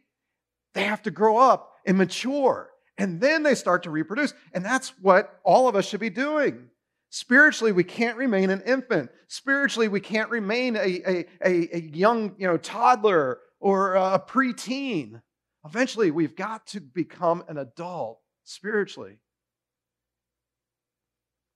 they 0.75 0.85
have 0.85 1.03
to 1.03 1.11
grow 1.11 1.39
up 1.39 1.73
and 1.87 1.97
mature 1.97 2.71
and 3.01 3.19
then 3.19 3.43
they 3.43 3.55
start 3.55 3.85
to 3.85 3.91
reproduce. 3.91 4.35
And 4.53 4.63
that's 4.63 4.91
what 5.01 5.41
all 5.43 5.69
of 5.69 5.75
us 5.75 5.89
should 5.89 6.01
be 6.01 6.11
doing. 6.11 6.69
Spiritually, 7.09 7.73
we 7.73 7.83
can't 7.83 8.19
remain 8.19 8.51
an 8.51 8.63
infant. 8.67 9.11
Spiritually, 9.27 9.89
we 9.89 10.01
can't 10.01 10.29
remain 10.31 10.77
a, 10.77 11.01
a, 11.07 11.27
a, 11.43 11.77
a 11.77 11.81
young 11.95 12.35
you 12.39 12.47
know, 12.47 12.59
toddler 12.59 13.39
or 13.61 13.95
a 13.95 14.23
preteen. 14.27 15.21
Eventually, 15.65 16.11
we've 16.11 16.35
got 16.35 16.67
to 16.69 16.81
become 16.81 17.45
an 17.49 17.59
adult 17.59 18.19
spiritually. 18.45 19.19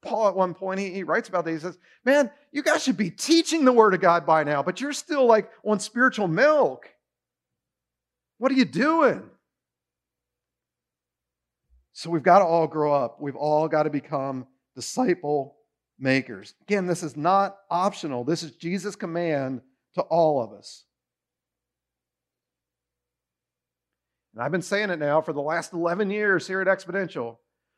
Paul, 0.03 0.29
at 0.29 0.37
one 0.37 0.55
point, 0.55 0.81
he, 0.81 0.91
he 0.91 1.03
writes 1.03 1.29
about 1.31 1.47
that. 1.47 1.53
He 1.53 1.59
says, 1.59 1.79
Man, 2.05 2.31
you 2.53 2.63
guys 2.63 2.85
should 2.85 2.99
be 2.99 3.11
teaching 3.11 3.65
the 3.65 3.73
Word 3.73 3.95
of 3.95 4.01
God 4.01 4.27
by 4.27 4.45
now, 4.45 4.63
but 4.63 4.81
you're 4.81 4.93
still 4.93 5.27
like 5.27 5.51
on 5.65 5.81
spiritual 5.81 6.29
milk. 6.29 6.91
What 8.39 8.53
are 8.53 8.57
you 8.57 8.67
doing? 8.67 9.23
So 11.95 12.11
we've 12.11 12.23
got 12.23 12.41
to 12.41 12.45
all 12.45 12.67
grow 12.67 12.93
up. 12.93 13.21
We've 13.21 13.37
all 13.37 13.69
got 13.69 13.85
to 13.85 13.91
become 13.91 14.47
disciple 14.75 15.57
makers. 15.99 16.55
Again, 16.63 16.87
this 16.87 17.03
is 17.03 17.17
not 17.17 17.57
optional. 17.71 18.25
This 18.25 18.43
is 18.43 18.51
Jesus' 18.57 18.97
command 18.97 19.63
to 19.95 20.03
all 20.03 20.43
of 20.43 20.53
us. 20.53 20.85
And 24.35 24.43
I've 24.43 24.51
been 24.51 24.63
saying 24.63 24.91
it 24.91 24.99
now 24.99 25.21
for 25.21 25.33
the 25.33 25.41
last 25.41 25.73
11 25.73 26.11
years 26.11 26.47
here 26.47 26.61
at 26.61 26.67
Exponential. 26.67 27.37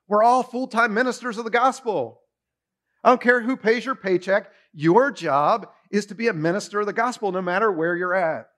We're 0.09 0.23
all 0.23 0.43
full 0.43 0.67
time 0.67 0.95
ministers 0.95 1.37
of 1.37 1.45
the 1.45 1.51
gospel. 1.51 2.23
I 3.05 3.11
don't 3.11 3.21
care 3.21 3.43
who 3.43 3.57
pays 3.57 3.85
your 3.85 3.95
paycheck, 3.95 4.51
your 4.73 5.11
job 5.13 5.69
is 5.91 6.07
to 6.07 6.15
be 6.15 6.29
a 6.29 6.33
minister 6.33 6.81
of 6.81 6.87
the 6.87 6.93
gospel 6.93 7.31
no 7.31 7.43
matter 7.43 7.71
where 7.71 7.95
you're 7.95 8.15
at. 8.15 8.49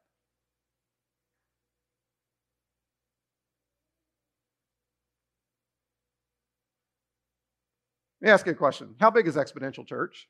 Let 8.20 8.26
me 8.26 8.32
ask 8.32 8.46
you 8.46 8.52
a 8.52 8.54
question. 8.54 8.94
How 9.00 9.10
big 9.10 9.28
is 9.28 9.36
Exponential 9.36 9.86
Church? 9.86 10.28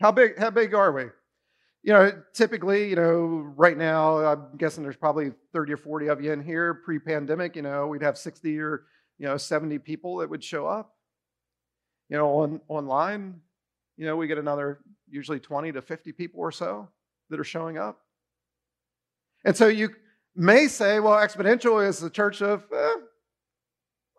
How 0.00 0.12
big, 0.12 0.38
how 0.38 0.50
big 0.50 0.74
are 0.74 0.92
we? 0.92 1.04
You 1.84 1.92
know, 1.92 2.12
typically, 2.32 2.88
you 2.88 2.96
know, 2.96 3.52
right 3.56 3.76
now, 3.76 4.16
I'm 4.16 4.56
guessing 4.56 4.82
there's 4.82 4.96
probably 4.96 5.32
30 5.52 5.74
or 5.74 5.76
40 5.76 6.06
of 6.06 6.24
you 6.24 6.32
in 6.32 6.42
here. 6.42 6.72
Pre 6.72 6.98
pandemic, 6.98 7.54
you 7.54 7.60
know, 7.60 7.86
we'd 7.88 8.00
have 8.00 8.16
60 8.16 8.58
or, 8.58 8.84
you 9.18 9.26
know, 9.26 9.36
70 9.36 9.78
people 9.80 10.16
that 10.16 10.30
would 10.30 10.42
show 10.42 10.66
up. 10.66 10.94
You 12.08 12.16
know, 12.16 12.26
on 12.38 12.62
online, 12.68 13.38
you 13.98 14.06
know, 14.06 14.16
we 14.16 14.26
get 14.26 14.38
another 14.38 14.80
usually 15.10 15.38
20 15.38 15.72
to 15.72 15.82
50 15.82 16.12
people 16.12 16.40
or 16.40 16.50
so 16.50 16.88
that 17.28 17.38
are 17.38 17.44
showing 17.44 17.76
up. 17.76 18.00
And 19.44 19.54
so 19.54 19.68
you 19.68 19.90
may 20.34 20.68
say, 20.68 21.00
well, 21.00 21.18
Exponential 21.18 21.86
is 21.86 22.02
a 22.02 22.08
church 22.08 22.40
of 22.40 22.64
eh, 22.74 22.94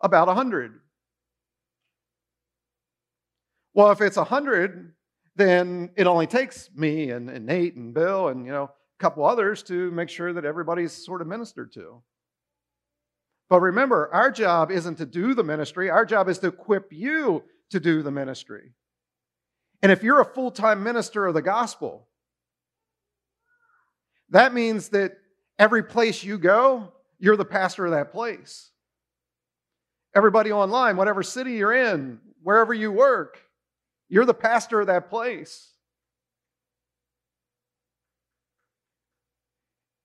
about 0.02 0.28
100. 0.28 0.78
Well, 3.74 3.90
if 3.90 4.00
it's 4.00 4.16
100, 4.16 4.92
then 5.36 5.90
it 5.96 6.06
only 6.06 6.26
takes 6.26 6.70
me 6.74 7.10
and, 7.10 7.30
and 7.30 7.46
Nate 7.46 7.76
and 7.76 7.94
Bill 7.94 8.28
and, 8.28 8.44
you 8.44 8.52
know, 8.52 8.64
a 8.64 8.98
couple 8.98 9.24
others 9.24 9.62
to 9.64 9.90
make 9.90 10.08
sure 10.08 10.32
that 10.32 10.44
everybody's 10.44 10.92
sort 10.92 11.20
of 11.20 11.26
ministered 11.26 11.72
to. 11.74 12.02
But 13.48 13.60
remember, 13.60 14.12
our 14.12 14.30
job 14.30 14.70
isn't 14.70 14.96
to 14.96 15.06
do 15.06 15.34
the 15.34 15.44
ministry, 15.44 15.90
our 15.90 16.04
job 16.04 16.28
is 16.28 16.38
to 16.40 16.48
equip 16.48 16.92
you 16.92 17.44
to 17.70 17.78
do 17.78 18.02
the 18.02 18.10
ministry. 18.10 18.72
And 19.82 19.92
if 19.92 20.02
you're 20.02 20.20
a 20.20 20.24
full 20.24 20.50
time 20.50 20.82
minister 20.82 21.26
of 21.26 21.34
the 21.34 21.42
gospel, 21.42 22.08
that 24.30 24.52
means 24.52 24.88
that 24.88 25.18
Every 25.58 25.82
place 25.82 26.22
you 26.22 26.38
go, 26.38 26.92
you're 27.18 27.36
the 27.36 27.44
pastor 27.44 27.86
of 27.86 27.92
that 27.92 28.12
place. 28.12 28.70
Everybody 30.14 30.52
online, 30.52 30.96
whatever 30.96 31.22
city 31.22 31.54
you're 31.54 31.72
in, 31.72 32.20
wherever 32.42 32.74
you 32.74 32.92
work, 32.92 33.40
you're 34.08 34.24
the 34.24 34.34
pastor 34.34 34.80
of 34.80 34.86
that 34.86 35.10
place. 35.10 35.72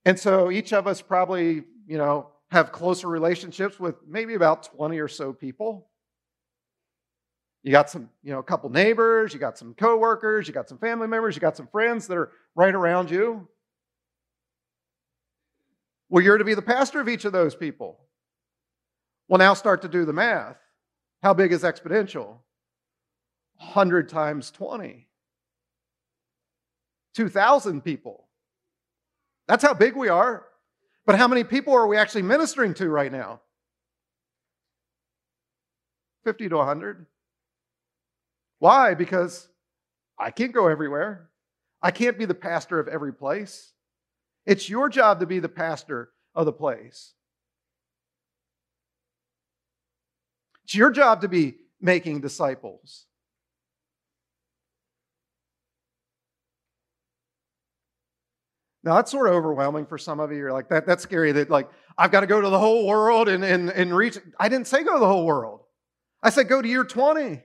And 0.06 0.18
so 0.20 0.50
each 0.52 0.74
of 0.74 0.88
us 0.88 1.02
probably, 1.02 1.64
you 1.86 1.98
know, 1.98 2.30
have 2.50 2.72
closer 2.72 3.08
relationships 3.08 3.80
with 3.80 3.96
maybe 4.08 4.34
about 4.34 4.64
20 4.64 5.00
or 5.00 5.08
so 5.08 5.32
people. 5.32 5.88
You 7.64 7.72
got 7.72 7.90
some, 7.90 8.10
you 8.24 8.32
know, 8.32 8.40
a 8.40 8.44
couple 8.44 8.70
neighbors, 8.72 9.34
you 9.34 9.40
got 9.40 9.58
some 9.58 9.76
coworkers, 9.76 10.48
you 10.48 10.54
got 10.54 10.68
some 10.68 10.80
family 10.80 11.08
members, 11.08 11.36
you 11.36 11.42
got 11.42 11.56
some 11.56 11.68
friends 11.68 12.08
that 12.08 12.18
are 12.18 12.32
right 12.56 12.74
around 12.74 13.12
you. 13.12 13.48
Well, 16.10 16.24
you're 16.24 16.40
to 16.40 16.44
be 16.44 16.56
the 16.56 16.62
pastor 16.62 17.00
of 17.00 17.08
each 17.08 17.24
of 17.24 17.32
those 17.32 17.56
people. 17.56 18.00
Well, 19.30 19.38
now 19.38 19.54
start 19.54 19.84
to 19.84 19.88
do 19.88 20.04
the 20.04 20.12
math. 20.12 20.58
How 21.22 21.34
big 21.34 21.54
is 21.54 21.62
exponential? 21.62 22.40
100 23.62 24.10
times 24.10 24.50
20. 24.52 25.08
2,000 27.13 27.82
people. 27.82 28.28
That's 29.47 29.63
how 29.63 29.74
big 29.74 29.95
we 29.95 30.10
are. 30.10 30.45
But 31.06 31.17
how 31.17 31.28
many 31.28 31.43
people 31.43 31.74
are 31.76 31.88
we 31.88 31.97
actually 31.97 32.24
ministering 32.24 32.74
to 32.76 32.89
right 32.89 33.12
now? 33.12 33.41
50 36.24 36.50
to 36.50 36.58
100. 36.58 37.06
Why? 38.60 38.93
Because 38.93 39.47
I 40.19 40.32
can't 40.32 40.54
go 40.54 40.67
everywhere. 40.67 41.30
I 41.82 41.91
can't 41.91 42.17
be 42.17 42.26
the 42.26 42.36
pastor 42.36 42.80
of 42.80 42.88
every 42.88 43.13
place. 43.13 43.74
It's 44.45 44.69
your 44.69 44.89
job 44.89 45.19
to 45.19 45.26
be 45.26 45.39
the 45.39 45.50
pastor 45.50 46.12
of 46.36 46.45
the 46.45 46.54
place. 46.54 47.13
It's 50.63 50.76
your 50.76 50.91
job 50.91 51.21
to 51.21 51.28
be 51.28 51.56
making 51.80 52.21
disciples. 52.21 53.06
Now 58.84 58.96
that's 58.96 59.12
sort 59.12 59.28
of 59.28 59.34
overwhelming 59.34 59.86
for 59.86 59.98
some 59.98 60.20
of 60.20 60.32
you. 60.32 60.38
You're 60.38 60.54
like, 60.54 60.70
that, 60.70 60.88
that's 60.88 61.04
scary 61.04 61.32
that 61.34 61.50
like 61.50 61.70
I've 61.98 62.12
got 62.12 62.22
to 62.22 62.28
go 62.28 62.41
to 62.41 62.50
the 62.50 62.60
whole 62.60 62.88
world 62.88 63.30
and, 63.30 63.44
and, 63.44 63.70
and 63.70 63.96
reach. 63.96 64.17
I 64.39 64.50
didn't 64.50 64.67
say 64.67 64.84
go 64.84 64.94
to 64.94 65.00
the 65.00 65.08
whole 65.08 65.26
world. 65.26 65.62
I 66.24 66.30
said 66.30 66.48
go 66.48 66.62
to 66.62 66.67
year 66.67 66.84
20. 66.84 67.41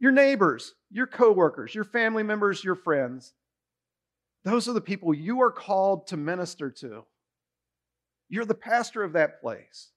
Your 0.00 0.12
neighbors, 0.12 0.74
your 0.90 1.06
coworkers, 1.06 1.74
your 1.74 1.84
family 1.84 2.22
members, 2.22 2.64
your 2.64 2.74
friends. 2.74 3.34
Those 4.44 4.66
are 4.66 4.72
the 4.72 4.80
people 4.80 5.12
you 5.12 5.42
are 5.42 5.52
called 5.52 6.06
to 6.08 6.16
minister 6.16 6.70
to. 6.70 7.04
You're 8.30 8.46
the 8.46 8.54
pastor 8.54 9.02
of 9.02 9.12
that 9.12 9.40
place. 9.42 9.90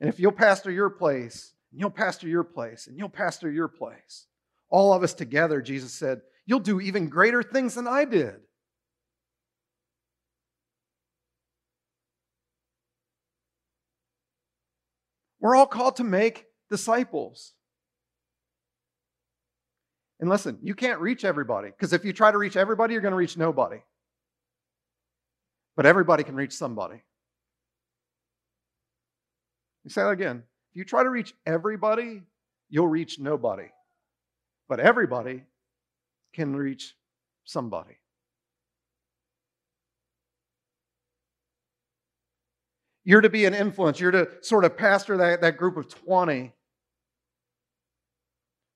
And 0.00 0.08
if 0.08 0.18
you'll 0.18 0.32
pastor 0.32 0.70
your 0.70 0.90
place, 0.90 1.51
and 1.72 1.80
you'll 1.80 1.90
pastor 1.90 2.28
your 2.28 2.44
place, 2.44 2.86
and 2.86 2.98
you'll 2.98 3.08
pastor 3.08 3.50
your 3.50 3.68
place, 3.68 4.26
all 4.70 4.92
of 4.92 5.02
us 5.02 5.14
together, 5.14 5.60
Jesus 5.60 5.92
said, 5.92 6.20
you'll 6.46 6.60
do 6.60 6.80
even 6.80 7.08
greater 7.08 7.42
things 7.42 7.74
than 7.74 7.88
I 7.88 8.04
did. 8.04 8.36
We're 15.40 15.56
all 15.56 15.66
called 15.66 15.96
to 15.96 16.04
make 16.04 16.46
disciples. 16.70 17.52
And 20.20 20.30
listen, 20.30 20.58
you 20.62 20.76
can't 20.76 21.00
reach 21.00 21.24
everybody 21.24 21.68
because 21.68 21.92
if 21.92 22.04
you 22.04 22.12
try 22.12 22.30
to 22.30 22.38
reach 22.38 22.56
everybody, 22.56 22.92
you're 22.92 23.02
going 23.02 23.10
to 23.10 23.16
reach 23.16 23.36
nobody. 23.36 23.78
But 25.74 25.84
everybody 25.84 26.22
can 26.22 26.36
reach 26.36 26.52
somebody. 26.52 27.02
You 29.82 29.90
say 29.90 30.02
that 30.02 30.10
again. 30.10 30.44
If 30.72 30.76
you 30.76 30.84
try 30.86 31.02
to 31.02 31.10
reach 31.10 31.34
everybody, 31.44 32.22
you'll 32.70 32.88
reach 32.88 33.18
nobody. 33.18 33.68
But 34.70 34.80
everybody 34.80 35.42
can 36.32 36.56
reach 36.56 36.96
somebody. 37.44 37.98
You're 43.04 43.20
to 43.20 43.28
be 43.28 43.44
an 43.44 43.52
influence. 43.52 44.00
You're 44.00 44.12
to 44.12 44.30
sort 44.40 44.64
of 44.64 44.78
pastor 44.78 45.18
that, 45.18 45.42
that 45.42 45.58
group 45.58 45.76
of 45.76 45.88
20. 45.88 46.54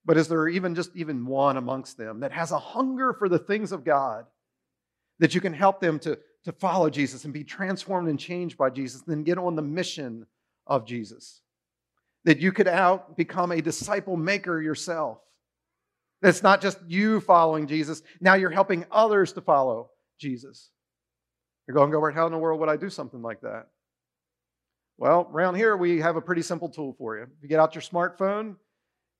But 0.05 0.17
is 0.17 0.27
there 0.27 0.47
even 0.47 0.75
just 0.75 0.95
even 0.95 1.25
one 1.25 1.57
amongst 1.57 1.97
them 1.97 2.19
that 2.19 2.31
has 2.31 2.51
a 2.51 2.59
hunger 2.59 3.13
for 3.13 3.27
the 3.27 3.39
things 3.39 3.71
of 3.71 3.83
God 3.83 4.27
that 5.17 5.33
you 5.33 5.41
can 5.41 5.53
help 5.53 5.79
them 5.81 5.97
to, 5.99 6.19
to 6.43 6.51
follow 6.51 6.91
Jesus 6.91 7.25
and 7.25 7.33
be 7.33 7.43
transformed 7.43 8.07
and 8.07 8.19
changed 8.19 8.55
by 8.55 8.69
Jesus, 8.69 9.01
then 9.01 9.23
get 9.23 9.39
on 9.39 9.55
the 9.55 9.63
mission 9.63 10.27
of 10.67 10.85
Jesus? 10.85 11.41
That 12.25 12.39
you 12.39 12.51
could 12.51 12.67
out 12.67 13.15
become 13.15 13.51
a 13.51 13.61
disciple 13.61 14.17
maker 14.17 14.61
yourself. 14.61 15.19
It's 16.21 16.43
not 16.43 16.61
just 16.61 16.79
you 16.87 17.21
following 17.21 17.67
Jesus. 17.67 18.01
Now 18.19 18.33
you're 18.33 18.49
helping 18.49 18.85
others 18.91 19.33
to 19.33 19.41
follow 19.41 19.91
Jesus. 20.19 20.71
You're 21.67 21.75
going, 21.75 21.91
Gilbert, 21.91 22.15
how 22.15 22.25
in 22.25 22.31
the 22.31 22.37
world 22.37 22.59
would 22.59 22.69
I 22.69 22.77
do 22.77 22.89
something 22.89 23.21
like 23.21 23.41
that? 23.41 23.67
Well, 24.97 25.29
around 25.31 25.55
here, 25.55 25.77
we 25.77 25.99
have 25.99 26.15
a 26.15 26.21
pretty 26.21 26.41
simple 26.41 26.69
tool 26.69 26.95
for 26.97 27.17
you. 27.17 27.27
You 27.41 27.47
get 27.47 27.59
out 27.59 27.75
your 27.75 27.83
smartphone, 27.83 28.55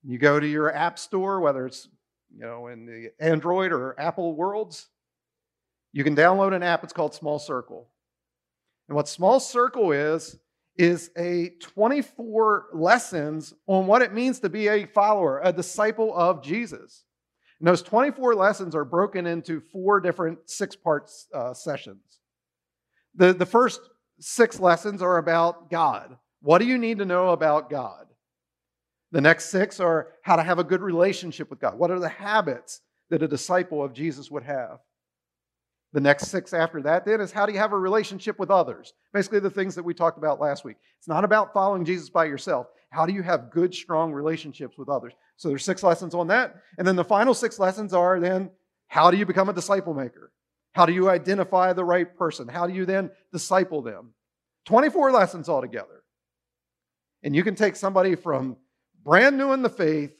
you 0.02 0.18
go 0.18 0.40
to 0.40 0.46
your 0.46 0.74
app 0.74 0.98
store, 0.98 1.40
whether 1.40 1.66
it's 1.66 1.88
you 2.34 2.40
know 2.40 2.66
in 2.66 2.84
the 2.84 3.12
Android 3.20 3.70
or 3.70 3.98
Apple 4.00 4.34
worlds, 4.34 4.88
you 5.92 6.02
can 6.02 6.16
download 6.16 6.54
an 6.54 6.62
app. 6.62 6.82
It's 6.82 6.92
called 6.92 7.14
Small 7.14 7.38
Circle. 7.38 7.88
And 8.88 8.96
what 8.96 9.08
Small 9.08 9.38
Circle 9.38 9.92
is, 9.92 10.38
is 10.78 11.10
a 11.18 11.50
24 11.60 12.68
lessons 12.72 13.52
on 13.66 13.88
what 13.88 14.00
it 14.00 14.14
means 14.14 14.38
to 14.40 14.48
be 14.48 14.68
a 14.68 14.86
follower, 14.86 15.40
a 15.42 15.52
disciple 15.52 16.16
of 16.16 16.42
Jesus. 16.42 17.04
And 17.58 17.66
those 17.66 17.82
24 17.82 18.36
lessons 18.36 18.76
are 18.76 18.84
broken 18.84 19.26
into 19.26 19.60
four 19.60 20.00
different 20.00 20.38
six 20.48 20.76
part 20.76 21.10
uh, 21.34 21.52
sessions. 21.52 22.20
The, 23.16 23.32
the 23.32 23.46
first 23.46 23.80
six 24.20 24.60
lessons 24.60 25.02
are 25.02 25.18
about 25.18 25.68
God. 25.68 26.16
What 26.40 26.58
do 26.58 26.66
you 26.66 26.78
need 26.78 26.98
to 26.98 27.04
know 27.04 27.30
about 27.30 27.68
God? 27.68 28.06
The 29.10 29.20
next 29.20 29.46
six 29.46 29.80
are 29.80 30.12
how 30.22 30.36
to 30.36 30.42
have 30.42 30.60
a 30.60 30.64
good 30.64 30.82
relationship 30.82 31.50
with 31.50 31.58
God. 31.58 31.76
What 31.76 31.90
are 31.90 31.98
the 31.98 32.08
habits 32.08 32.82
that 33.10 33.22
a 33.22 33.28
disciple 33.28 33.82
of 33.82 33.92
Jesus 33.92 34.30
would 34.30 34.44
have? 34.44 34.78
The 35.92 36.00
next 36.00 36.28
six 36.28 36.52
after 36.52 36.82
that, 36.82 37.06
then, 37.06 37.20
is 37.20 37.32
how 37.32 37.46
do 37.46 37.52
you 37.52 37.58
have 37.58 37.72
a 37.72 37.78
relationship 37.78 38.38
with 38.38 38.50
others? 38.50 38.92
Basically, 39.14 39.40
the 39.40 39.48
things 39.48 39.74
that 39.74 39.82
we 39.82 39.94
talked 39.94 40.18
about 40.18 40.40
last 40.40 40.64
week. 40.64 40.76
It's 40.98 41.08
not 41.08 41.24
about 41.24 41.54
following 41.54 41.84
Jesus 41.84 42.10
by 42.10 42.26
yourself. 42.26 42.66
How 42.90 43.06
do 43.06 43.12
you 43.12 43.22
have 43.22 43.50
good, 43.50 43.74
strong 43.74 44.12
relationships 44.12 44.76
with 44.76 44.88
others? 44.88 45.14
So 45.36 45.48
there's 45.48 45.64
six 45.64 45.82
lessons 45.82 46.14
on 46.14 46.26
that. 46.28 46.56
And 46.76 46.86
then 46.86 46.96
the 46.96 47.04
final 47.04 47.32
six 47.32 47.58
lessons 47.58 47.94
are 47.94 48.20
then 48.20 48.50
how 48.88 49.10
do 49.10 49.16
you 49.16 49.24
become 49.26 49.48
a 49.48 49.52
disciple 49.52 49.94
maker? 49.94 50.32
How 50.72 50.86
do 50.86 50.92
you 50.92 51.10
identify 51.10 51.72
the 51.72 51.84
right 51.84 52.16
person? 52.16 52.48
How 52.48 52.66
do 52.66 52.74
you 52.74 52.86
then 52.86 53.10
disciple 53.32 53.82
them? 53.82 54.14
24 54.66 55.12
lessons 55.12 55.48
altogether. 55.48 56.02
And 57.22 57.34
you 57.34 57.42
can 57.42 57.54
take 57.54 57.76
somebody 57.76 58.14
from 58.14 58.56
brand 59.04 59.36
new 59.36 59.52
in 59.52 59.62
the 59.62 59.70
faith 59.70 60.12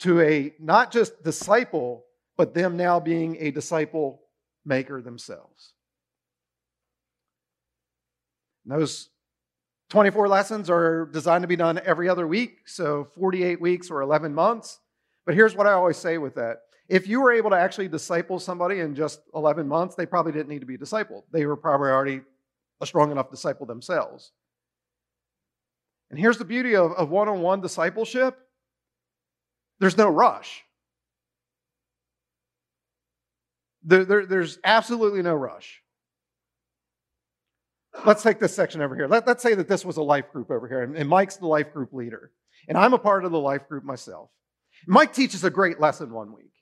to 0.00 0.20
a 0.20 0.54
not 0.58 0.90
just 0.90 1.22
disciple, 1.22 2.04
but 2.36 2.54
them 2.54 2.76
now 2.76 3.00
being 3.00 3.36
a 3.40 3.50
disciple 3.50 4.22
maker 4.68 5.00
themselves. 5.00 5.72
And 8.64 8.78
those 8.78 9.08
24 9.90 10.28
lessons 10.28 10.68
are 10.68 11.06
designed 11.06 11.42
to 11.42 11.48
be 11.48 11.56
done 11.56 11.80
every 11.84 12.08
other 12.08 12.26
week, 12.26 12.68
so 12.68 13.08
48 13.18 13.60
weeks 13.60 13.90
or 13.90 14.02
11 14.02 14.34
months. 14.34 14.80
But 15.24 15.34
here's 15.34 15.56
what 15.56 15.66
I 15.66 15.72
always 15.72 15.96
say 15.96 16.18
with 16.18 16.34
that 16.34 16.58
if 16.88 17.06
you 17.06 17.20
were 17.20 17.32
able 17.32 17.50
to 17.50 17.56
actually 17.56 17.88
disciple 17.88 18.38
somebody 18.38 18.80
in 18.80 18.94
just 18.94 19.20
11 19.34 19.66
months, 19.66 19.94
they 19.94 20.06
probably 20.06 20.32
didn't 20.32 20.48
need 20.48 20.60
to 20.60 20.66
be 20.66 20.78
discipled. 20.78 21.22
They 21.32 21.44
were 21.46 21.56
probably 21.56 21.90
already 21.90 22.20
a 22.80 22.86
strong 22.86 23.10
enough 23.10 23.30
disciple 23.30 23.66
themselves. 23.66 24.32
And 26.10 26.18
here's 26.18 26.38
the 26.38 26.44
beauty 26.44 26.74
of 26.76 27.10
one 27.10 27.28
on 27.28 27.40
one 27.40 27.60
discipleship 27.60 28.38
there's 29.80 29.96
no 29.96 30.08
rush. 30.08 30.64
There, 33.88 34.04
there, 34.04 34.26
there's 34.26 34.58
absolutely 34.64 35.22
no 35.22 35.34
rush. 35.34 35.82
Let's 38.04 38.22
take 38.22 38.38
this 38.38 38.54
section 38.54 38.82
over 38.82 38.94
here. 38.94 39.08
Let, 39.08 39.26
us 39.26 39.40
say 39.40 39.54
that 39.54 39.66
this 39.66 39.82
was 39.82 39.96
a 39.96 40.02
life 40.02 40.30
group 40.30 40.50
over 40.50 40.68
here, 40.68 40.82
and, 40.82 40.94
and 40.94 41.08
Mike's 41.08 41.38
the 41.38 41.46
life 41.46 41.72
group 41.72 41.94
leader, 41.94 42.30
and 42.68 42.76
I'm 42.76 42.92
a 42.92 42.98
part 42.98 43.24
of 43.24 43.32
the 43.32 43.40
life 43.40 43.66
group 43.66 43.84
myself. 43.84 44.28
Mike 44.86 45.14
teaches 45.14 45.42
a 45.42 45.50
great 45.50 45.80
lesson 45.80 46.12
one 46.12 46.34
week. 46.34 46.52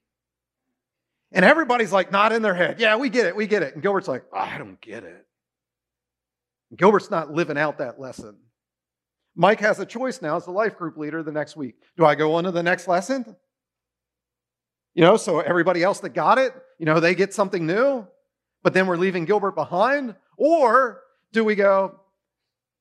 And 1.33 1.45
everybody's 1.45 1.93
like 1.93 2.13
not 2.13 2.31
in 2.31 2.43
their 2.43 2.55
head. 2.55 2.79
Yeah, 2.79 2.95
we 2.97 3.11
get 3.11 3.27
it, 3.27 3.35
we 3.35 3.49
get 3.49 3.65
it. 3.65 3.75
And 3.75 3.83
Gilbert's 3.83 4.07
like, 4.07 4.23
I 4.33 4.57
don't 4.57 4.81
get 4.81 5.03
it. 5.03 5.27
And 6.71 6.79
Gilbert's 6.79 7.11
not 7.11 7.33
living 7.33 7.59
out 7.59 7.79
that 7.79 7.99
lesson. 7.99 8.37
Mike 9.35 9.61
has 9.61 9.81
a 9.81 9.85
choice 9.85 10.23
now 10.23 10.37
as 10.37 10.45
the 10.45 10.53
life 10.53 10.77
group 10.77 10.97
leader 10.97 11.25
the 11.25 11.33
next 11.33 11.57
week. 11.57 11.75
Do 11.97 12.07
I 12.07 12.15
go 12.15 12.35
on 12.35 12.45
to 12.45 12.53
the 12.53 12.63
next 12.63 12.87
lesson? 12.87 13.35
You 14.97 15.03
know, 15.03 15.19
so 15.19 15.41
everybody 15.41 15.83
else 15.83 16.01
that 16.01 16.15
got 16.15 16.39
it, 16.39 16.55
you 16.79 16.87
know, 16.87 17.01
they 17.01 17.15
get 17.15 17.35
something 17.35 17.67
new, 17.67 18.07
but 18.63 18.73
then 18.73 18.87
we're 18.87 18.97
leaving 18.97 19.27
Gilbert 19.27 19.55
behind? 19.55 20.15
Or 20.39 21.03
do 21.33 21.45
we 21.45 21.55
go, 21.55 22.01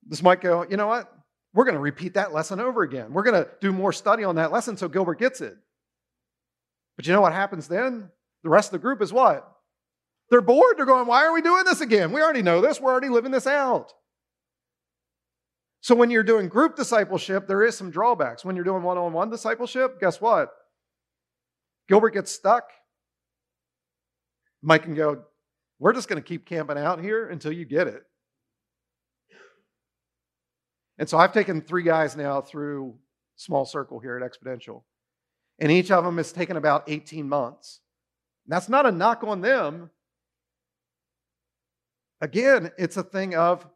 this 0.08 0.22
might 0.22 0.40
go, 0.40 0.64
you 0.68 0.78
know 0.78 0.86
what? 0.86 1.12
We're 1.52 1.64
going 1.64 1.74
to 1.74 1.80
repeat 1.80 2.14
that 2.14 2.32
lesson 2.32 2.58
over 2.58 2.82
again. 2.82 3.12
We're 3.12 3.22
going 3.22 3.44
to 3.44 3.50
do 3.60 3.70
more 3.70 3.92
study 3.92 4.24
on 4.24 4.36
that 4.36 4.50
lesson 4.50 4.78
so 4.78 4.88
Gilbert 4.88 5.18
gets 5.18 5.42
it. 5.42 5.58
But 6.96 7.06
you 7.06 7.12
know 7.12 7.20
what 7.20 7.34
happens 7.34 7.68
then? 7.68 8.08
The 8.42 8.48
rest 8.48 8.68
of 8.68 8.72
the 8.72 8.78
group 8.78 9.02
is 9.02 9.12
what? 9.12 9.46
They're 10.30 10.40
bored. 10.40 10.78
They're 10.78 10.86
going, 10.86 11.06
why 11.06 11.22
are 11.26 11.34
we 11.34 11.42
doing 11.42 11.64
this 11.66 11.82
again? 11.82 12.12
We 12.12 12.22
already 12.22 12.42
know 12.42 12.62
this. 12.62 12.80
We're 12.80 12.92
already 12.92 13.10
living 13.10 13.30
this 13.30 13.46
out. 13.46 13.92
So 15.82 15.94
when 15.94 16.10
you're 16.10 16.22
doing 16.22 16.48
group 16.48 16.76
discipleship, 16.76 17.46
there 17.46 17.62
is 17.62 17.76
some 17.76 17.90
drawbacks. 17.90 18.42
When 18.42 18.56
you're 18.56 18.64
doing 18.64 18.82
one 18.82 18.96
on 18.96 19.12
one 19.12 19.28
discipleship, 19.28 20.00
guess 20.00 20.18
what? 20.18 20.50
Gilbert 21.88 22.10
gets 22.10 22.32
stuck. 22.32 22.70
Mike 24.62 24.82
can 24.82 24.94
go, 24.94 25.24
we're 25.78 25.92
just 25.92 26.08
going 26.08 26.20
to 26.20 26.26
keep 26.26 26.46
camping 26.46 26.78
out 26.78 27.00
here 27.00 27.28
until 27.28 27.52
you 27.52 27.64
get 27.64 27.86
it. 27.86 28.02
And 30.98 31.08
so 31.08 31.18
I've 31.18 31.32
taken 31.32 31.60
three 31.60 31.82
guys 31.82 32.16
now 32.16 32.40
through 32.40 32.94
small 33.36 33.66
circle 33.66 34.00
here 34.00 34.18
at 34.18 34.28
Exponential. 34.28 34.82
And 35.58 35.70
each 35.70 35.90
of 35.90 36.04
them 36.04 36.16
has 36.16 36.32
taken 36.32 36.56
about 36.56 36.84
18 36.88 37.28
months. 37.28 37.80
that's 38.46 38.68
not 38.68 38.86
a 38.86 38.92
knock 38.92 39.24
on 39.24 39.40
them. 39.40 39.90
Again, 42.20 42.70
it's 42.78 42.96
a 42.96 43.02
thing 43.02 43.34
of 43.34 43.66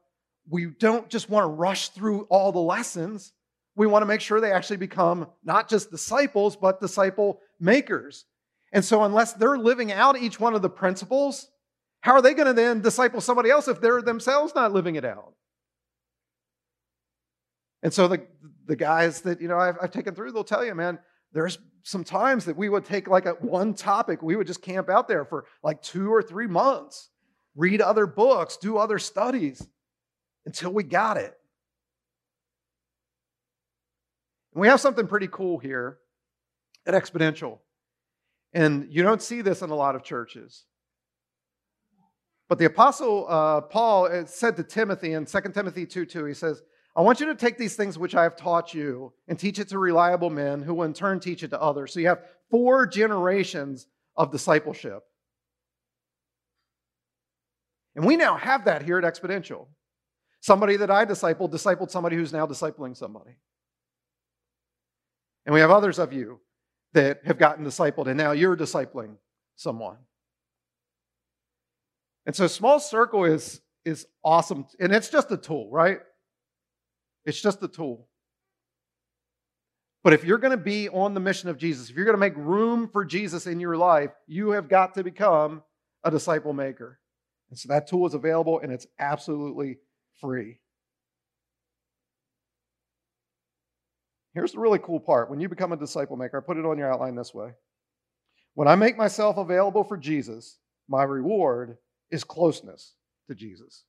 we 0.49 0.66
don't 0.66 1.09
just 1.09 1.29
want 1.29 1.44
to 1.44 1.49
rush 1.49 1.90
through 1.90 2.23
all 2.31 2.53
the 2.53 2.59
lessons. 2.59 3.33
We 3.77 3.87
want 3.87 4.03
to 4.03 4.07
make 4.07 4.20
sure 4.20 4.40
they 4.40 4.53
actually 4.53 4.79
become 4.79 5.29
not 5.44 5.68
just 5.68 5.90
disciples, 5.90 6.57
but 6.57 6.81
disciple 6.81 7.40
makers. 7.61 8.25
And 8.73 8.85
so, 8.85 9.05
unless 9.05 9.33
they're 9.33 9.59
living 9.59 9.92
out 9.92 10.16
each 10.16 10.38
one 10.38 10.55
of 10.55 10.62
the 10.62 10.70
principles, 10.70 11.49
how 12.01 12.12
are 12.12 12.23
they 12.23 12.35
going 12.35 12.46
to 12.46 12.53
then 12.53 12.81
disciple 12.81 13.20
somebody 13.20 13.51
else 13.51 13.68
if 13.68 13.81
they're 13.81 14.03
themselves 14.03 14.55
not 14.55 14.73
living 14.73 14.96
it 14.96 15.05
out? 15.05 15.35
And 17.83 17.92
so, 17.92 18.09
the, 18.09 18.27
the 18.66 18.77
guys 18.77 19.23
that 19.23 19.40
you 19.40 19.49
know 19.49 19.59
I've, 19.59 19.77
I've 19.83 19.90
taken 19.90 20.14
through, 20.14 20.33
they'll 20.33 20.44
tell 20.44 20.64
you, 20.64 20.75
man, 20.75 20.99
there's 21.33 21.59
some 21.83 22.05
times 22.05 22.44
that 22.44 22.57
we 22.57 22.68
would 22.68 22.85
take 22.85 23.09
like 23.09 23.27
a 23.27 23.33
one 23.33 23.75
topic, 23.75 24.23
we 24.23 24.37
would 24.37 24.46
just 24.46 24.62
camp 24.62 24.88
out 24.88 25.09
there 25.09 25.25
for 25.25 25.46
like 25.62 25.83
two 25.83 26.12
or 26.12 26.23
three 26.23 26.46
months, 26.46 27.11
read 27.57 27.81
other 27.81 28.07
books, 28.07 28.57
do 28.57 28.77
other 28.77 28.99
studies 28.99 29.66
until 30.46 30.73
we 30.73 30.83
got 30.83 31.16
it. 31.16 31.35
And 34.55 34.61
we 34.61 34.68
have 34.68 34.81
something 34.81 35.07
pretty 35.07 35.29
cool 35.29 35.59
here 35.59 35.99
at 36.87 36.95
Exponential. 36.95 37.59
And 38.53 38.88
you 38.90 39.03
don't 39.03 39.23
see 39.23 39.43
this 39.43 39.62
in 39.62 39.71
a 39.71 39.75
lot 39.75 39.95
of 39.95 40.03
churches. 40.03 40.64
But 42.49 42.59
the 42.59 42.64
Apostle 42.64 43.27
uh, 43.29 43.61
Paul 43.61 44.27
said 44.27 44.57
to 44.57 44.64
Timothy 44.64 45.12
in 45.12 45.25
2 45.25 45.40
Timothy 45.55 45.87
2 45.87 46.05
2, 46.05 46.25
he 46.25 46.35
says, 46.35 46.62
I 46.97 47.03
want 47.03 47.21
you 47.21 47.27
to 47.27 47.37
take 47.37 47.57
these 47.57 47.77
things 47.77 47.97
which 47.97 48.16
I 48.16 48.25
have 48.25 48.35
taught 48.35 48.75
you 48.75 49.12
and 49.29 49.38
teach 49.38 49.61
it 49.61 49.69
to 49.69 49.79
reliable 49.79 50.31
men 50.31 50.61
who 50.61 50.75
will 50.75 50.85
in 50.85 50.93
turn 50.93 51.21
teach 51.21 51.45
it 51.45 51.49
to 51.51 51.61
others. 51.61 51.93
So 51.93 52.01
you 52.01 52.09
have 52.09 52.25
four 52.51 52.87
generations 52.88 53.87
of 54.16 54.33
discipleship. 54.33 55.05
And 57.95 58.05
we 58.05 58.16
now 58.16 58.37
have 58.37 58.64
that 58.64 58.83
here 58.83 58.99
at 58.99 59.05
Exponential. 59.05 59.69
Somebody 60.40 60.77
that 60.77 60.90
I 60.90 61.05
discipled 61.05 61.53
discipled 61.53 61.90
somebody 61.90 62.16
who's 62.16 62.33
now 62.33 62.47
discipling 62.47 62.97
somebody. 62.97 63.37
And 65.47 65.55
we 65.55 65.61
have 65.61 65.71
others 65.71 66.01
of 66.01 66.12
you 66.12 66.40
that 66.92 67.20
have 67.24 67.38
gotten 67.38 67.64
discipled, 67.64 68.07
and 68.07 68.16
now 68.16 68.33
you're 68.33 68.57
discipling 68.57 69.16
someone. 69.57 69.96
And 72.26 72.35
so 72.35 72.46
small 72.46 72.81
circle 72.81 73.24
is, 73.24 73.61
is 73.85 74.07
awesome. 74.24 74.66
And 74.79 74.92
it's 74.92 75.09
just 75.09 75.31
a 75.31 75.37
tool, 75.37 75.70
right? 75.70 75.98
It's 77.24 77.40
just 77.40 77.62
a 77.62 77.68
tool. 77.68 78.09
But 80.03 80.14
if 80.14 80.24
you're 80.24 80.38
going 80.38 80.57
to 80.57 80.62
be 80.62 80.88
on 80.88 81.14
the 81.14 81.20
mission 81.20 81.48
of 81.50 81.59
Jesus, 81.59 81.90
if 81.90 81.96
you're 81.96 82.07
going 82.07 82.16
to 82.16 82.20
make 82.20 82.37
room 82.37 82.88
for 82.88 83.05
Jesus 83.05 83.46
in 83.46 83.61
your 83.61 83.76
life, 83.76 84.11
you 84.26 84.50
have 84.50 84.68
got 84.68 84.94
to 84.94 85.05
become 85.05 85.62
a 86.05 86.11
disciple 86.11 86.53
maker. 86.53 86.98
And 87.50 87.59
so 87.59 87.68
that 87.68 87.87
tool 87.87 88.07
is 88.07 88.14
available 88.14 88.61
and 88.61 88.72
it's 88.72 88.87
absolutely 88.98 89.79
free. 90.20 90.61
Here's 94.40 94.53
the 94.53 94.59
really 94.59 94.79
cool 94.79 94.98
part. 94.98 95.29
When 95.29 95.38
you 95.38 95.50
become 95.50 95.72
a 95.72 95.76
disciple 95.76 96.16
maker, 96.16 96.38
I 96.38 96.40
put 96.40 96.57
it 96.57 96.64
on 96.64 96.79
your 96.79 96.90
outline 96.90 97.14
this 97.14 97.35
way. 97.35 97.50
When 98.55 98.68
I 98.68 98.74
make 98.74 98.96
myself 98.96 99.37
available 99.37 99.85
for 99.85 99.98
Jesus, 99.98 100.57
my 100.88 101.03
reward 101.03 101.76
is 102.11 102.24
closeness 102.24 102.94
to 103.29 103.35
Jesus. 103.35 103.85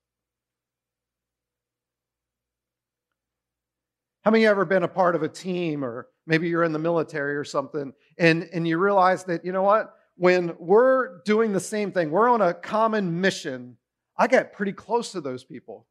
How 4.23 4.31
many 4.31 4.45
ever 4.45 4.65
been 4.65 4.83
a 4.83 4.89
part 4.89 5.15
of 5.15 5.23
a 5.23 5.29
team 5.29 5.85
or 5.85 6.09
maybe 6.27 6.49
you're 6.49 6.65
in 6.65 6.73
the 6.73 6.79
military 6.79 7.37
or 7.37 7.45
something 7.45 7.93
and, 8.17 8.49
and 8.51 8.67
you 8.67 8.77
realize 8.77 9.23
that, 9.23 9.45
you 9.45 9.53
know 9.53 9.63
what? 9.63 9.93
When 10.17 10.53
we're 10.59 11.21
doing 11.23 11.53
the 11.53 11.61
same 11.61 11.93
thing, 11.93 12.11
we're 12.11 12.27
on 12.27 12.41
a 12.41 12.53
common 12.53 13.21
mission, 13.21 13.77
I 14.17 14.27
get 14.27 14.51
pretty 14.51 14.73
close 14.73 15.13
to 15.13 15.21
those 15.21 15.45
people. 15.45 15.87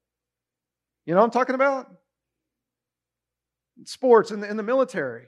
You 1.06 1.14
know 1.14 1.20
what 1.20 1.24
I'm 1.28 1.30
talking 1.30 1.54
about? 1.54 1.86
Sports 3.84 4.30
in 4.30 4.40
the, 4.40 4.50
in 4.50 4.56
the 4.56 4.62
military. 4.62 5.26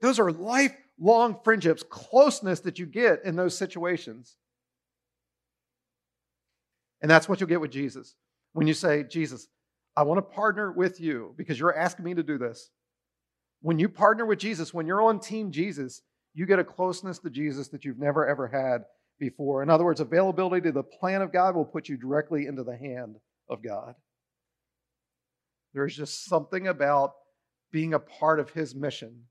Those 0.00 0.18
are 0.18 0.30
lifelong 0.30 1.38
friendships, 1.42 1.82
closeness 1.88 2.60
that 2.60 2.78
you 2.78 2.86
get 2.86 3.24
in 3.24 3.36
those 3.36 3.56
situations. 3.56 4.36
And 7.00 7.10
that's 7.10 7.28
what 7.28 7.40
you'll 7.40 7.48
get 7.48 7.60
with 7.60 7.70
Jesus. 7.70 8.14
When 8.52 8.66
you 8.66 8.74
say, 8.74 9.04
Jesus, 9.04 9.48
I 9.96 10.02
want 10.02 10.18
to 10.18 10.22
partner 10.22 10.72
with 10.72 11.00
you 11.00 11.34
because 11.36 11.58
you're 11.58 11.76
asking 11.76 12.04
me 12.04 12.14
to 12.14 12.22
do 12.22 12.38
this. 12.38 12.70
When 13.62 13.78
you 13.78 13.88
partner 13.88 14.26
with 14.26 14.38
Jesus, 14.38 14.74
when 14.74 14.86
you're 14.86 15.02
on 15.02 15.20
Team 15.20 15.50
Jesus, 15.50 16.02
you 16.34 16.46
get 16.46 16.58
a 16.58 16.64
closeness 16.64 17.18
to 17.20 17.30
Jesus 17.30 17.68
that 17.68 17.84
you've 17.84 17.98
never 17.98 18.26
ever 18.26 18.48
had 18.48 18.84
before. 19.18 19.62
In 19.62 19.70
other 19.70 19.84
words, 19.84 20.00
availability 20.00 20.62
to 20.66 20.72
the 20.72 20.82
plan 20.82 21.22
of 21.22 21.32
God 21.32 21.54
will 21.54 21.64
put 21.64 21.88
you 21.88 21.96
directly 21.96 22.46
into 22.46 22.62
the 22.62 22.76
hand 22.76 23.16
of 23.48 23.62
God. 23.62 23.94
There's 25.72 25.96
just 25.96 26.26
something 26.26 26.68
about 26.68 27.14
being 27.70 27.94
a 27.94 27.98
part 27.98 28.40
of 28.40 28.50
his 28.50 28.74
mission 28.74 29.24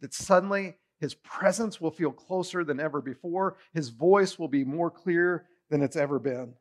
that 0.00 0.14
suddenly 0.14 0.76
his 1.00 1.14
presence 1.14 1.80
will 1.80 1.90
feel 1.90 2.10
closer 2.10 2.64
than 2.64 2.80
ever 2.80 3.00
before. 3.00 3.56
His 3.72 3.88
voice 3.88 4.38
will 4.38 4.48
be 4.48 4.64
more 4.64 4.90
clear 4.90 5.46
than 5.70 5.82
it's 5.82 5.96
ever 5.96 6.18
been. 6.18 6.54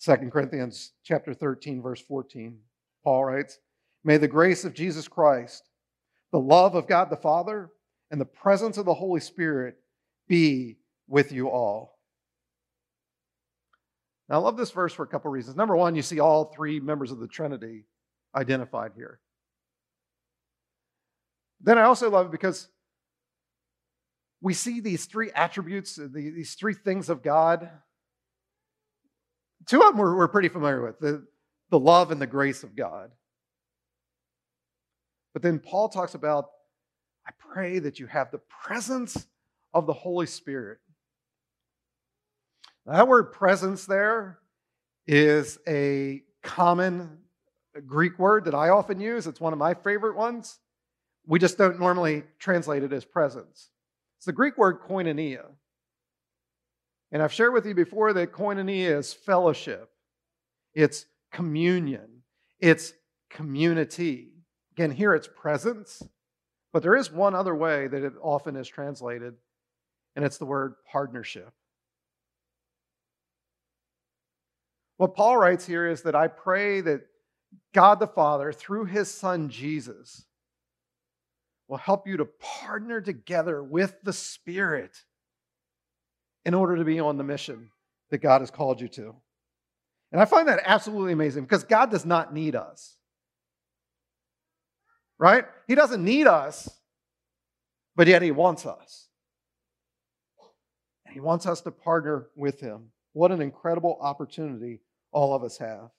2 0.00 0.16
Corinthians 0.30 0.92
chapter 1.02 1.34
13 1.34 1.82
verse 1.82 2.00
14 2.00 2.58
Paul 3.04 3.26
writes, 3.26 3.58
"May 4.02 4.16
the 4.16 4.28
grace 4.28 4.64
of 4.64 4.72
Jesus 4.72 5.08
Christ, 5.08 5.68
the 6.32 6.40
love 6.40 6.74
of 6.74 6.86
God 6.86 7.10
the 7.10 7.16
Father, 7.16 7.70
and 8.10 8.20
the 8.20 8.26
presence 8.26 8.78
of 8.78 8.86
the 8.86 8.94
Holy 8.94 9.20
Spirit 9.20 9.82
be 10.26 10.78
with 11.06 11.32
you 11.32 11.48
all." 11.48 11.99
Now, 14.30 14.36
I 14.36 14.38
love 14.38 14.56
this 14.56 14.70
verse 14.70 14.92
for 14.92 15.02
a 15.02 15.08
couple 15.08 15.28
reasons. 15.32 15.56
Number 15.56 15.76
one, 15.76 15.96
you 15.96 16.02
see 16.02 16.20
all 16.20 16.44
three 16.44 16.78
members 16.78 17.10
of 17.10 17.18
the 17.18 17.26
Trinity 17.26 17.84
identified 18.34 18.92
here. 18.94 19.18
Then 21.60 21.78
I 21.78 21.82
also 21.82 22.08
love 22.08 22.26
it 22.26 22.32
because 22.32 22.68
we 24.40 24.54
see 24.54 24.80
these 24.80 25.06
three 25.06 25.32
attributes, 25.34 25.98
uh, 25.98 26.06
these 26.12 26.54
three 26.54 26.74
things 26.74 27.10
of 27.10 27.24
God. 27.24 27.68
Two 29.66 29.82
of 29.82 29.88
them 29.88 29.98
we're, 29.98 30.16
we're 30.16 30.28
pretty 30.28 30.48
familiar 30.48 30.80
with 30.80 31.00
the, 31.00 31.26
the 31.70 31.78
love 31.78 32.12
and 32.12 32.22
the 32.22 32.26
grace 32.26 32.62
of 32.62 32.76
God. 32.76 33.10
But 35.32 35.42
then 35.42 35.58
Paul 35.58 35.88
talks 35.88 36.14
about, 36.14 36.46
I 37.26 37.32
pray 37.52 37.80
that 37.80 37.98
you 37.98 38.06
have 38.06 38.30
the 38.30 38.40
presence 38.64 39.26
of 39.74 39.86
the 39.86 39.92
Holy 39.92 40.26
Spirit. 40.26 40.78
That 42.90 43.06
word 43.06 43.32
presence 43.32 43.86
there 43.86 44.40
is 45.06 45.60
a 45.68 46.24
common 46.42 47.18
Greek 47.86 48.18
word 48.18 48.46
that 48.46 48.54
I 48.54 48.70
often 48.70 48.98
use. 48.98 49.28
It's 49.28 49.40
one 49.40 49.52
of 49.52 49.60
my 49.60 49.74
favorite 49.74 50.16
ones. 50.16 50.58
We 51.24 51.38
just 51.38 51.56
don't 51.56 51.78
normally 51.78 52.24
translate 52.40 52.82
it 52.82 52.92
as 52.92 53.04
presence. 53.04 53.70
It's 54.16 54.26
the 54.26 54.32
Greek 54.32 54.58
word 54.58 54.80
koinonia. 54.80 55.44
And 57.12 57.22
I've 57.22 57.32
shared 57.32 57.52
with 57.52 57.64
you 57.64 57.74
before 57.74 58.12
that 58.12 58.32
koinonia 58.32 58.98
is 58.98 59.12
fellowship, 59.12 59.88
it's 60.74 61.06
communion, 61.30 62.22
it's 62.58 62.92
community. 63.30 64.32
Again, 64.72 64.90
here 64.90 65.14
it's 65.14 65.28
presence, 65.28 66.02
but 66.72 66.82
there 66.82 66.96
is 66.96 67.12
one 67.12 67.36
other 67.36 67.54
way 67.54 67.86
that 67.86 68.02
it 68.02 68.14
often 68.20 68.56
is 68.56 68.66
translated, 68.66 69.34
and 70.16 70.24
it's 70.24 70.38
the 70.38 70.44
word 70.44 70.74
partnership. 70.90 71.52
What 75.00 75.14
Paul 75.14 75.38
writes 75.38 75.64
here 75.64 75.88
is 75.88 76.02
that 76.02 76.14
I 76.14 76.28
pray 76.28 76.82
that 76.82 77.00
God 77.72 78.00
the 78.00 78.06
Father, 78.06 78.52
through 78.52 78.84
his 78.84 79.10
Son 79.10 79.48
Jesus, 79.48 80.26
will 81.68 81.78
help 81.78 82.06
you 82.06 82.18
to 82.18 82.26
partner 82.26 83.00
together 83.00 83.62
with 83.62 83.94
the 84.02 84.12
Spirit 84.12 84.94
in 86.44 86.52
order 86.52 86.76
to 86.76 86.84
be 86.84 87.00
on 87.00 87.16
the 87.16 87.24
mission 87.24 87.70
that 88.10 88.18
God 88.18 88.42
has 88.42 88.50
called 88.50 88.78
you 88.78 88.88
to. 88.88 89.14
And 90.12 90.20
I 90.20 90.26
find 90.26 90.46
that 90.48 90.60
absolutely 90.66 91.14
amazing 91.14 91.44
because 91.44 91.64
God 91.64 91.90
does 91.90 92.04
not 92.04 92.34
need 92.34 92.54
us. 92.54 92.98
Right? 95.18 95.46
He 95.66 95.74
doesn't 95.74 96.04
need 96.04 96.26
us, 96.26 96.68
but 97.96 98.06
yet 98.06 98.20
He 98.20 98.32
wants 98.32 98.66
us. 98.66 99.08
And 101.06 101.14
He 101.14 101.20
wants 101.20 101.46
us 101.46 101.62
to 101.62 101.70
partner 101.70 102.26
with 102.36 102.60
Him. 102.60 102.90
What 103.14 103.32
an 103.32 103.40
incredible 103.40 103.96
opportunity 104.02 104.82
all 105.12 105.34
of 105.34 105.42
us 105.42 105.58
have. 105.58 105.90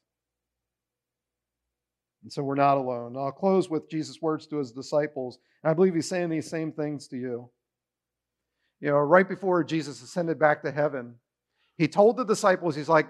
And 2.24 2.32
so 2.32 2.43
we're 2.43 2.55
not 2.55 2.78
alone. 2.78 3.16
I'll 3.18 3.32
close 3.32 3.70
with 3.70 3.89
Jesus' 3.89 4.22
words 4.22 4.45
to 4.47 4.57
his 4.57 4.72
disciples. 4.72 5.39
And 5.64 5.72
I 5.72 5.74
believe 5.74 5.95
he's 5.95 6.07
saying 6.07 6.30
these 6.30 6.49
same 6.49 6.72
things 6.72 7.07
to 7.07 7.18
you. 7.18 7.49
You 8.80 8.89
know, 8.89 8.97
right 8.97 9.28
before 9.28 9.64
Jesus 9.64 10.01
ascended 10.01 10.39
back 10.39 10.62
to 10.64 10.72
heaven, 10.72 11.16
he 11.78 11.88
told 11.88 12.18
the 12.18 12.26
disciples, 12.26 12.76
he's 12.76 12.89
like, 12.89 13.07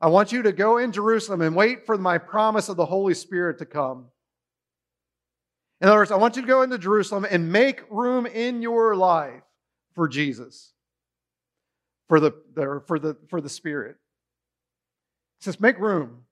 I 0.00 0.08
want 0.08 0.32
you 0.32 0.42
to 0.42 0.52
go 0.52 0.78
in 0.78 0.92
Jerusalem 0.92 1.40
and 1.40 1.54
wait 1.54 1.86
for 1.86 1.96
my 1.96 2.18
promise 2.18 2.68
of 2.68 2.76
the 2.76 2.86
Holy 2.86 3.14
Spirit 3.14 3.58
to 3.58 3.66
come. 3.66 4.06
In 5.80 5.88
other 5.88 5.98
words, 5.98 6.10
I 6.10 6.16
want 6.16 6.36
you 6.36 6.42
to 6.42 6.48
go 6.48 6.62
into 6.62 6.78
Jerusalem 6.78 7.26
and 7.28 7.52
make 7.52 7.82
room 7.90 8.26
in 8.26 8.62
your 8.62 8.96
life 8.96 9.42
for 9.94 10.08
Jesus, 10.08 10.72
for 12.08 12.20
the, 12.20 12.32
for 12.86 12.98
the, 12.98 13.16
for 13.28 13.40
the 13.40 13.48
Spirit. 13.48 13.96
Says, 15.44 15.60
make 15.60 15.78
room. 15.78 16.24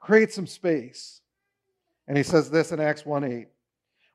Create 0.00 0.32
some 0.32 0.46
space. 0.46 1.20
And 2.06 2.16
he 2.16 2.22
says 2.22 2.50
this 2.50 2.72
in 2.72 2.80
Acts 2.80 3.06
1 3.06 3.24
8. 3.24 3.48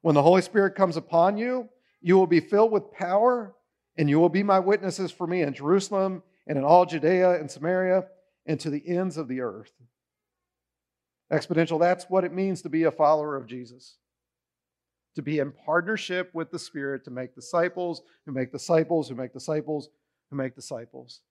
When 0.02 0.16
the 0.16 0.22
Holy 0.22 0.42
Spirit 0.42 0.76
comes 0.76 0.98
upon 0.98 1.38
you, 1.38 1.68
you 2.02 2.18
will 2.18 2.28
be 2.28 2.40
filled 2.40 2.72
with 2.72 2.94
power, 2.94 3.56
and 3.98 4.10
you 4.10 4.20
will 4.20 4.30
be 4.30 4.44
my 4.44 4.60
witnesses 4.60 5.12
for 5.12 5.28
me 5.28 5.42
in 5.42 5.54
Jerusalem 5.54 6.24
and 6.48 6.58
in 6.58 6.64
all 6.64 6.86
Judea 6.86 7.40
and 7.40 7.50
Samaria 7.50 8.06
and 8.46 8.60
to 8.60 8.70
the 8.70 8.88
ends 8.88 9.18
of 9.18 9.28
the 9.28 9.42
earth. 9.42 9.72
Exponential, 11.32 11.80
that's 11.80 12.06
what 12.10 12.24
it 12.24 12.34
means 12.34 12.62
to 12.62 12.70
be 12.70 12.84
a 12.84 12.92
follower 12.92 13.36
of 13.36 13.46
Jesus. 13.46 13.98
To 15.16 15.22
be 15.22 15.40
in 15.40 15.52
partnership 15.52 16.32
with 16.34 16.50
the 16.50 16.60
Spirit 16.60 17.04
to 17.06 17.12
make 17.12 17.36
disciples, 17.36 18.02
who 18.26 18.32
make 18.32 18.52
disciples, 18.52 19.10
who 19.10 19.16
make 19.16 19.34
disciples, 19.34 19.90
who 20.30 20.38
make 20.38 20.56
disciples. 20.56 21.22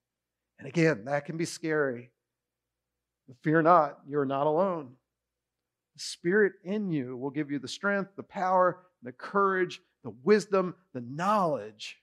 And 0.59 0.67
again, 0.67 1.05
that 1.05 1.25
can 1.25 1.37
be 1.37 1.45
scary. 1.45 2.11
But 3.27 3.37
fear 3.41 3.61
not, 3.61 3.99
you're 4.07 4.25
not 4.25 4.47
alone. 4.47 4.91
The 5.95 6.01
Spirit 6.01 6.53
in 6.63 6.91
you 6.91 7.17
will 7.17 7.29
give 7.29 7.49
you 7.49 7.59
the 7.59 7.67
strength, 7.67 8.11
the 8.15 8.23
power, 8.23 8.79
the 9.01 9.11
courage, 9.11 9.81
the 10.03 10.13
wisdom, 10.23 10.75
the 10.93 11.01
knowledge 11.01 11.97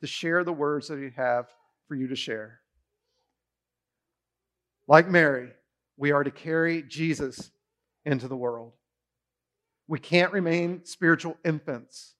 to 0.00 0.06
share 0.06 0.44
the 0.44 0.52
words 0.52 0.88
that 0.88 0.98
He 0.98 1.10
have 1.16 1.46
for 1.86 1.94
you 1.94 2.08
to 2.08 2.16
share. 2.16 2.60
Like 4.86 5.08
Mary, 5.08 5.50
we 5.96 6.12
are 6.12 6.24
to 6.24 6.30
carry 6.30 6.82
Jesus 6.82 7.50
into 8.04 8.28
the 8.28 8.36
world. 8.36 8.72
We 9.86 9.98
can't 9.98 10.32
remain 10.32 10.84
spiritual 10.84 11.36
infants. 11.44 12.14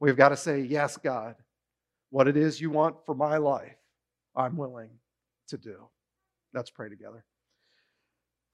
We've 0.00 0.16
got 0.16 0.30
to 0.30 0.36
say, 0.36 0.60
Yes, 0.60 0.96
God, 0.96 1.36
what 2.10 2.28
it 2.28 2.36
is 2.36 2.60
you 2.60 2.70
want 2.70 2.96
for 3.06 3.14
my 3.14 3.38
life, 3.38 3.76
I'm 4.36 4.56
willing 4.56 4.90
to 5.48 5.58
do. 5.58 5.88
Let's 6.52 6.70
pray 6.70 6.88
together. 6.88 7.24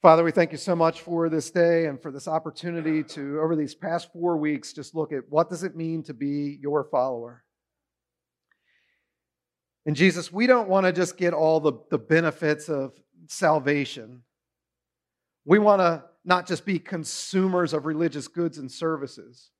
Father, 0.02 0.24
we 0.24 0.32
thank 0.32 0.50
you 0.50 0.58
so 0.58 0.74
much 0.74 1.02
for 1.02 1.28
this 1.28 1.50
day 1.50 1.84
and 1.84 2.00
for 2.00 2.10
this 2.10 2.26
opportunity 2.26 3.02
to, 3.02 3.38
over 3.38 3.54
these 3.54 3.74
past 3.74 4.10
four 4.12 4.38
weeks, 4.38 4.72
just 4.72 4.94
look 4.94 5.12
at 5.12 5.28
what 5.28 5.50
does 5.50 5.62
it 5.62 5.76
mean 5.76 6.02
to 6.04 6.14
be 6.14 6.58
your 6.60 6.84
follower. 6.84 7.44
And 9.84 9.94
Jesus, 9.94 10.32
we 10.32 10.46
don't 10.46 10.68
want 10.68 10.86
to 10.86 10.92
just 10.92 11.18
get 11.18 11.34
all 11.34 11.60
the, 11.60 11.72
the 11.90 11.98
benefits 11.98 12.68
of 12.70 12.92
salvation. 13.26 14.22
We 15.44 15.58
want 15.58 15.80
to 15.80 16.04
not 16.24 16.46
just 16.46 16.64
be 16.64 16.78
consumers 16.78 17.72
of 17.72 17.86
religious 17.86 18.28
goods 18.28 18.56
and 18.56 18.70
services, 18.70 19.50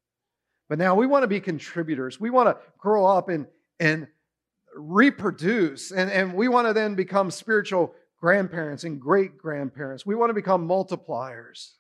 but 0.69 0.79
now 0.79 0.95
we 0.95 1.07
want 1.07 1.23
to 1.23 1.29
be 1.29 1.41
contributors. 1.41 2.19
We 2.19 2.31
want 2.31 2.49
to 2.49 2.57
grow 2.79 3.05
up 3.05 3.29
and, 3.29 3.47
and 3.79 4.07
reproduce, 4.75 5.91
and, 5.91 6.11
and 6.11 6.35
we 6.35 6.49
want 6.49 6.67
to 6.69 6.73
then 6.73 6.95
become 6.95 7.31
spiritual 7.31 7.95
grandparents 8.21 8.85
and 8.85 9.01
great 9.01 9.39
grandparents. 9.39 10.05
We 10.05 10.15
want 10.15 10.31
to 10.31 10.35
become 10.35 10.67
multipliers. 10.67 11.73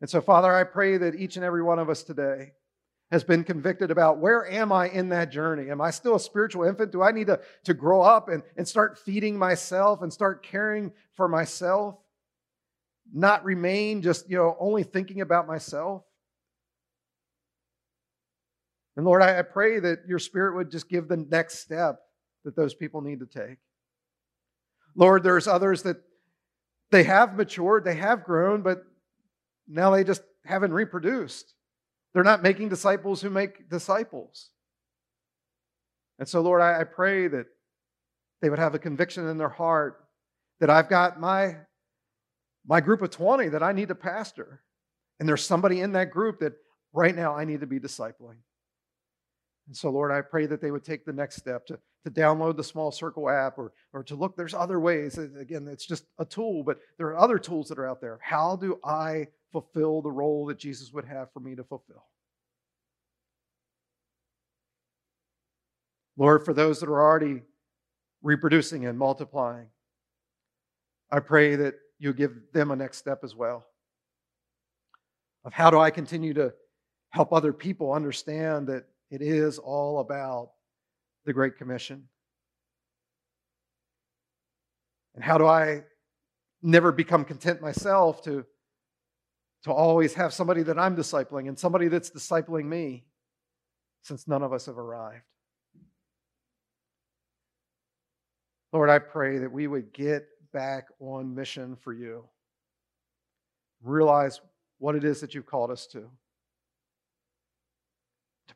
And 0.00 0.10
so, 0.10 0.20
Father, 0.20 0.52
I 0.52 0.64
pray 0.64 0.98
that 0.98 1.14
each 1.14 1.36
and 1.36 1.44
every 1.44 1.62
one 1.62 1.78
of 1.78 1.88
us 1.88 2.02
today 2.02 2.52
has 3.10 3.22
been 3.22 3.44
convicted 3.44 3.90
about 3.90 4.18
where 4.18 4.50
am 4.50 4.72
I 4.72 4.88
in 4.88 5.10
that 5.10 5.30
journey? 5.30 5.70
Am 5.70 5.80
I 5.80 5.90
still 5.90 6.16
a 6.16 6.20
spiritual 6.20 6.64
infant? 6.64 6.90
Do 6.90 7.02
I 7.02 7.12
need 7.12 7.28
to, 7.28 7.40
to 7.64 7.74
grow 7.74 8.02
up 8.02 8.28
and, 8.28 8.42
and 8.56 8.66
start 8.66 8.98
feeding 8.98 9.38
myself 9.38 10.02
and 10.02 10.12
start 10.12 10.42
caring 10.42 10.92
for 11.14 11.28
myself? 11.28 11.96
Not 13.14 13.44
remain 13.44 14.02
just, 14.02 14.28
you 14.28 14.36
know, 14.36 14.56
only 14.58 14.82
thinking 14.82 15.20
about 15.20 15.46
myself? 15.46 16.02
And 18.96 19.04
Lord, 19.04 19.22
I, 19.22 19.42
pray 19.42 19.78
that 19.78 20.00
your 20.08 20.18
spirit 20.18 20.56
would 20.56 20.70
just 20.70 20.88
give 20.88 21.06
the 21.06 21.18
next 21.18 21.58
step 21.58 22.00
that 22.44 22.56
those 22.56 22.74
people 22.74 23.02
need 23.02 23.20
to 23.20 23.26
take. 23.26 23.58
Lord, 24.94 25.22
there's 25.22 25.46
others 25.46 25.82
that 25.82 25.98
they 26.90 27.04
have 27.04 27.36
matured, 27.36 27.84
they 27.84 27.96
have 27.96 28.24
grown, 28.24 28.62
but 28.62 28.78
now 29.68 29.90
they 29.90 30.04
just 30.04 30.22
haven't 30.44 30.72
reproduced. 30.72 31.52
They're 32.14 32.24
not 32.24 32.42
making 32.42 32.70
disciples 32.70 33.20
who 33.20 33.28
make 33.28 33.68
disciples. 33.68 34.50
And 36.18 36.26
so, 36.26 36.40
Lord, 36.40 36.62
I, 36.62 36.80
I 36.80 36.84
pray 36.84 37.28
that 37.28 37.46
they 38.40 38.48
would 38.48 38.58
have 38.58 38.74
a 38.74 38.78
conviction 38.78 39.28
in 39.28 39.36
their 39.36 39.50
heart 39.50 40.06
that 40.60 40.70
I've 40.70 40.88
got 40.88 41.20
my, 41.20 41.56
my 42.66 42.80
group 42.80 43.02
of 43.02 43.10
20 43.10 43.50
that 43.50 43.62
I 43.62 43.72
need 43.72 43.88
to 43.88 43.94
pastor. 43.94 44.62
And 45.20 45.28
there's 45.28 45.44
somebody 45.44 45.80
in 45.80 45.92
that 45.92 46.10
group 46.10 46.40
that 46.40 46.54
right 46.94 47.14
now 47.14 47.34
I 47.34 47.44
need 47.44 47.60
to 47.60 47.66
be 47.66 47.78
discipling. 47.78 48.36
And 49.66 49.76
so, 49.76 49.90
Lord, 49.90 50.12
I 50.12 50.20
pray 50.20 50.46
that 50.46 50.60
they 50.60 50.70
would 50.70 50.84
take 50.84 51.04
the 51.04 51.12
next 51.12 51.36
step 51.36 51.66
to, 51.66 51.78
to 52.04 52.10
download 52.10 52.56
the 52.56 52.64
Small 52.64 52.92
Circle 52.92 53.28
app 53.28 53.58
or, 53.58 53.72
or 53.92 54.04
to 54.04 54.14
look. 54.14 54.36
There's 54.36 54.54
other 54.54 54.78
ways. 54.78 55.18
Again, 55.18 55.66
it's 55.66 55.86
just 55.86 56.04
a 56.18 56.24
tool, 56.24 56.62
but 56.62 56.78
there 56.98 57.08
are 57.08 57.18
other 57.18 57.38
tools 57.38 57.68
that 57.68 57.78
are 57.78 57.88
out 57.88 58.00
there. 58.00 58.18
How 58.22 58.54
do 58.54 58.78
I 58.84 59.26
fulfill 59.56 60.02
the 60.02 60.10
role 60.10 60.44
that 60.44 60.58
Jesus 60.58 60.92
would 60.92 61.06
have 61.06 61.32
for 61.32 61.40
me 61.40 61.54
to 61.54 61.64
fulfill. 61.64 62.04
Lord, 66.18 66.44
for 66.44 66.52
those 66.52 66.80
that 66.80 66.90
are 66.90 67.00
already 67.00 67.40
reproducing 68.22 68.84
and 68.84 68.98
multiplying, 68.98 69.68
I 71.10 71.20
pray 71.20 71.56
that 71.56 71.76
you 71.98 72.12
give 72.12 72.34
them 72.52 72.70
a 72.70 72.76
next 72.76 72.98
step 72.98 73.20
as 73.24 73.34
well. 73.34 73.64
Of 75.46 75.54
how 75.54 75.70
do 75.70 75.78
I 75.78 75.90
continue 75.90 76.34
to 76.34 76.52
help 77.10 77.32
other 77.32 77.54
people 77.54 77.94
understand 77.94 78.66
that 78.66 78.84
it 79.10 79.22
is 79.22 79.58
all 79.58 80.00
about 80.00 80.50
the 81.24 81.32
Great 81.32 81.56
Commission? 81.56 82.08
And 85.14 85.24
how 85.24 85.38
do 85.38 85.46
I 85.46 85.84
never 86.62 86.92
become 86.92 87.24
content 87.24 87.60
myself 87.60 88.22
to 88.22 88.44
to 89.66 89.72
always 89.72 90.14
have 90.14 90.32
somebody 90.32 90.62
that 90.62 90.78
I'm 90.78 90.94
discipling 90.94 91.48
and 91.48 91.58
somebody 91.58 91.88
that's 91.88 92.08
discipling 92.08 92.66
me, 92.66 93.04
since 94.02 94.28
none 94.28 94.44
of 94.44 94.52
us 94.52 94.66
have 94.66 94.78
arrived. 94.78 95.24
Lord, 98.72 98.90
I 98.90 99.00
pray 99.00 99.38
that 99.38 99.50
we 99.50 99.66
would 99.66 99.92
get 99.92 100.28
back 100.52 100.84
on 101.00 101.34
mission 101.34 101.74
for 101.74 101.92
you. 101.92 102.28
Realize 103.82 104.40
what 104.78 104.94
it 104.94 105.02
is 105.02 105.20
that 105.20 105.34
you've 105.34 105.46
called 105.46 105.72
us 105.72 105.88
to. 105.88 106.08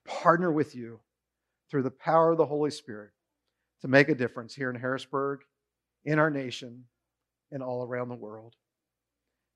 Partner 0.07 0.51
with 0.51 0.74
you 0.74 1.01
through 1.70 1.82
the 1.82 1.90
power 1.90 2.32
of 2.32 2.38
the 2.38 2.46
Holy 2.46 2.70
Spirit 2.70 3.11
to 3.82 3.88
make 3.88 4.09
a 4.09 4.14
difference 4.14 4.55
here 4.55 4.70
in 4.70 4.76
Harrisburg, 4.76 5.40
in 6.05 6.18
our 6.18 6.30
nation, 6.30 6.84
and 7.51 7.62
all 7.62 7.84
around 7.84 8.09
the 8.09 8.14
world. 8.14 8.55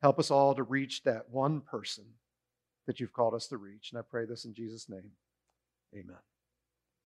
Help 0.02 0.18
us 0.18 0.30
all 0.30 0.54
to 0.54 0.62
reach 0.62 1.02
that 1.04 1.30
one 1.30 1.60
person 1.60 2.04
that 2.86 3.00
you've 3.00 3.12
called 3.12 3.34
us 3.34 3.46
to 3.48 3.56
reach. 3.56 3.90
And 3.92 3.98
I 3.98 4.02
pray 4.02 4.26
this 4.26 4.44
in 4.44 4.54
Jesus' 4.54 4.88
name. 4.88 5.10
Amen. 5.94 6.16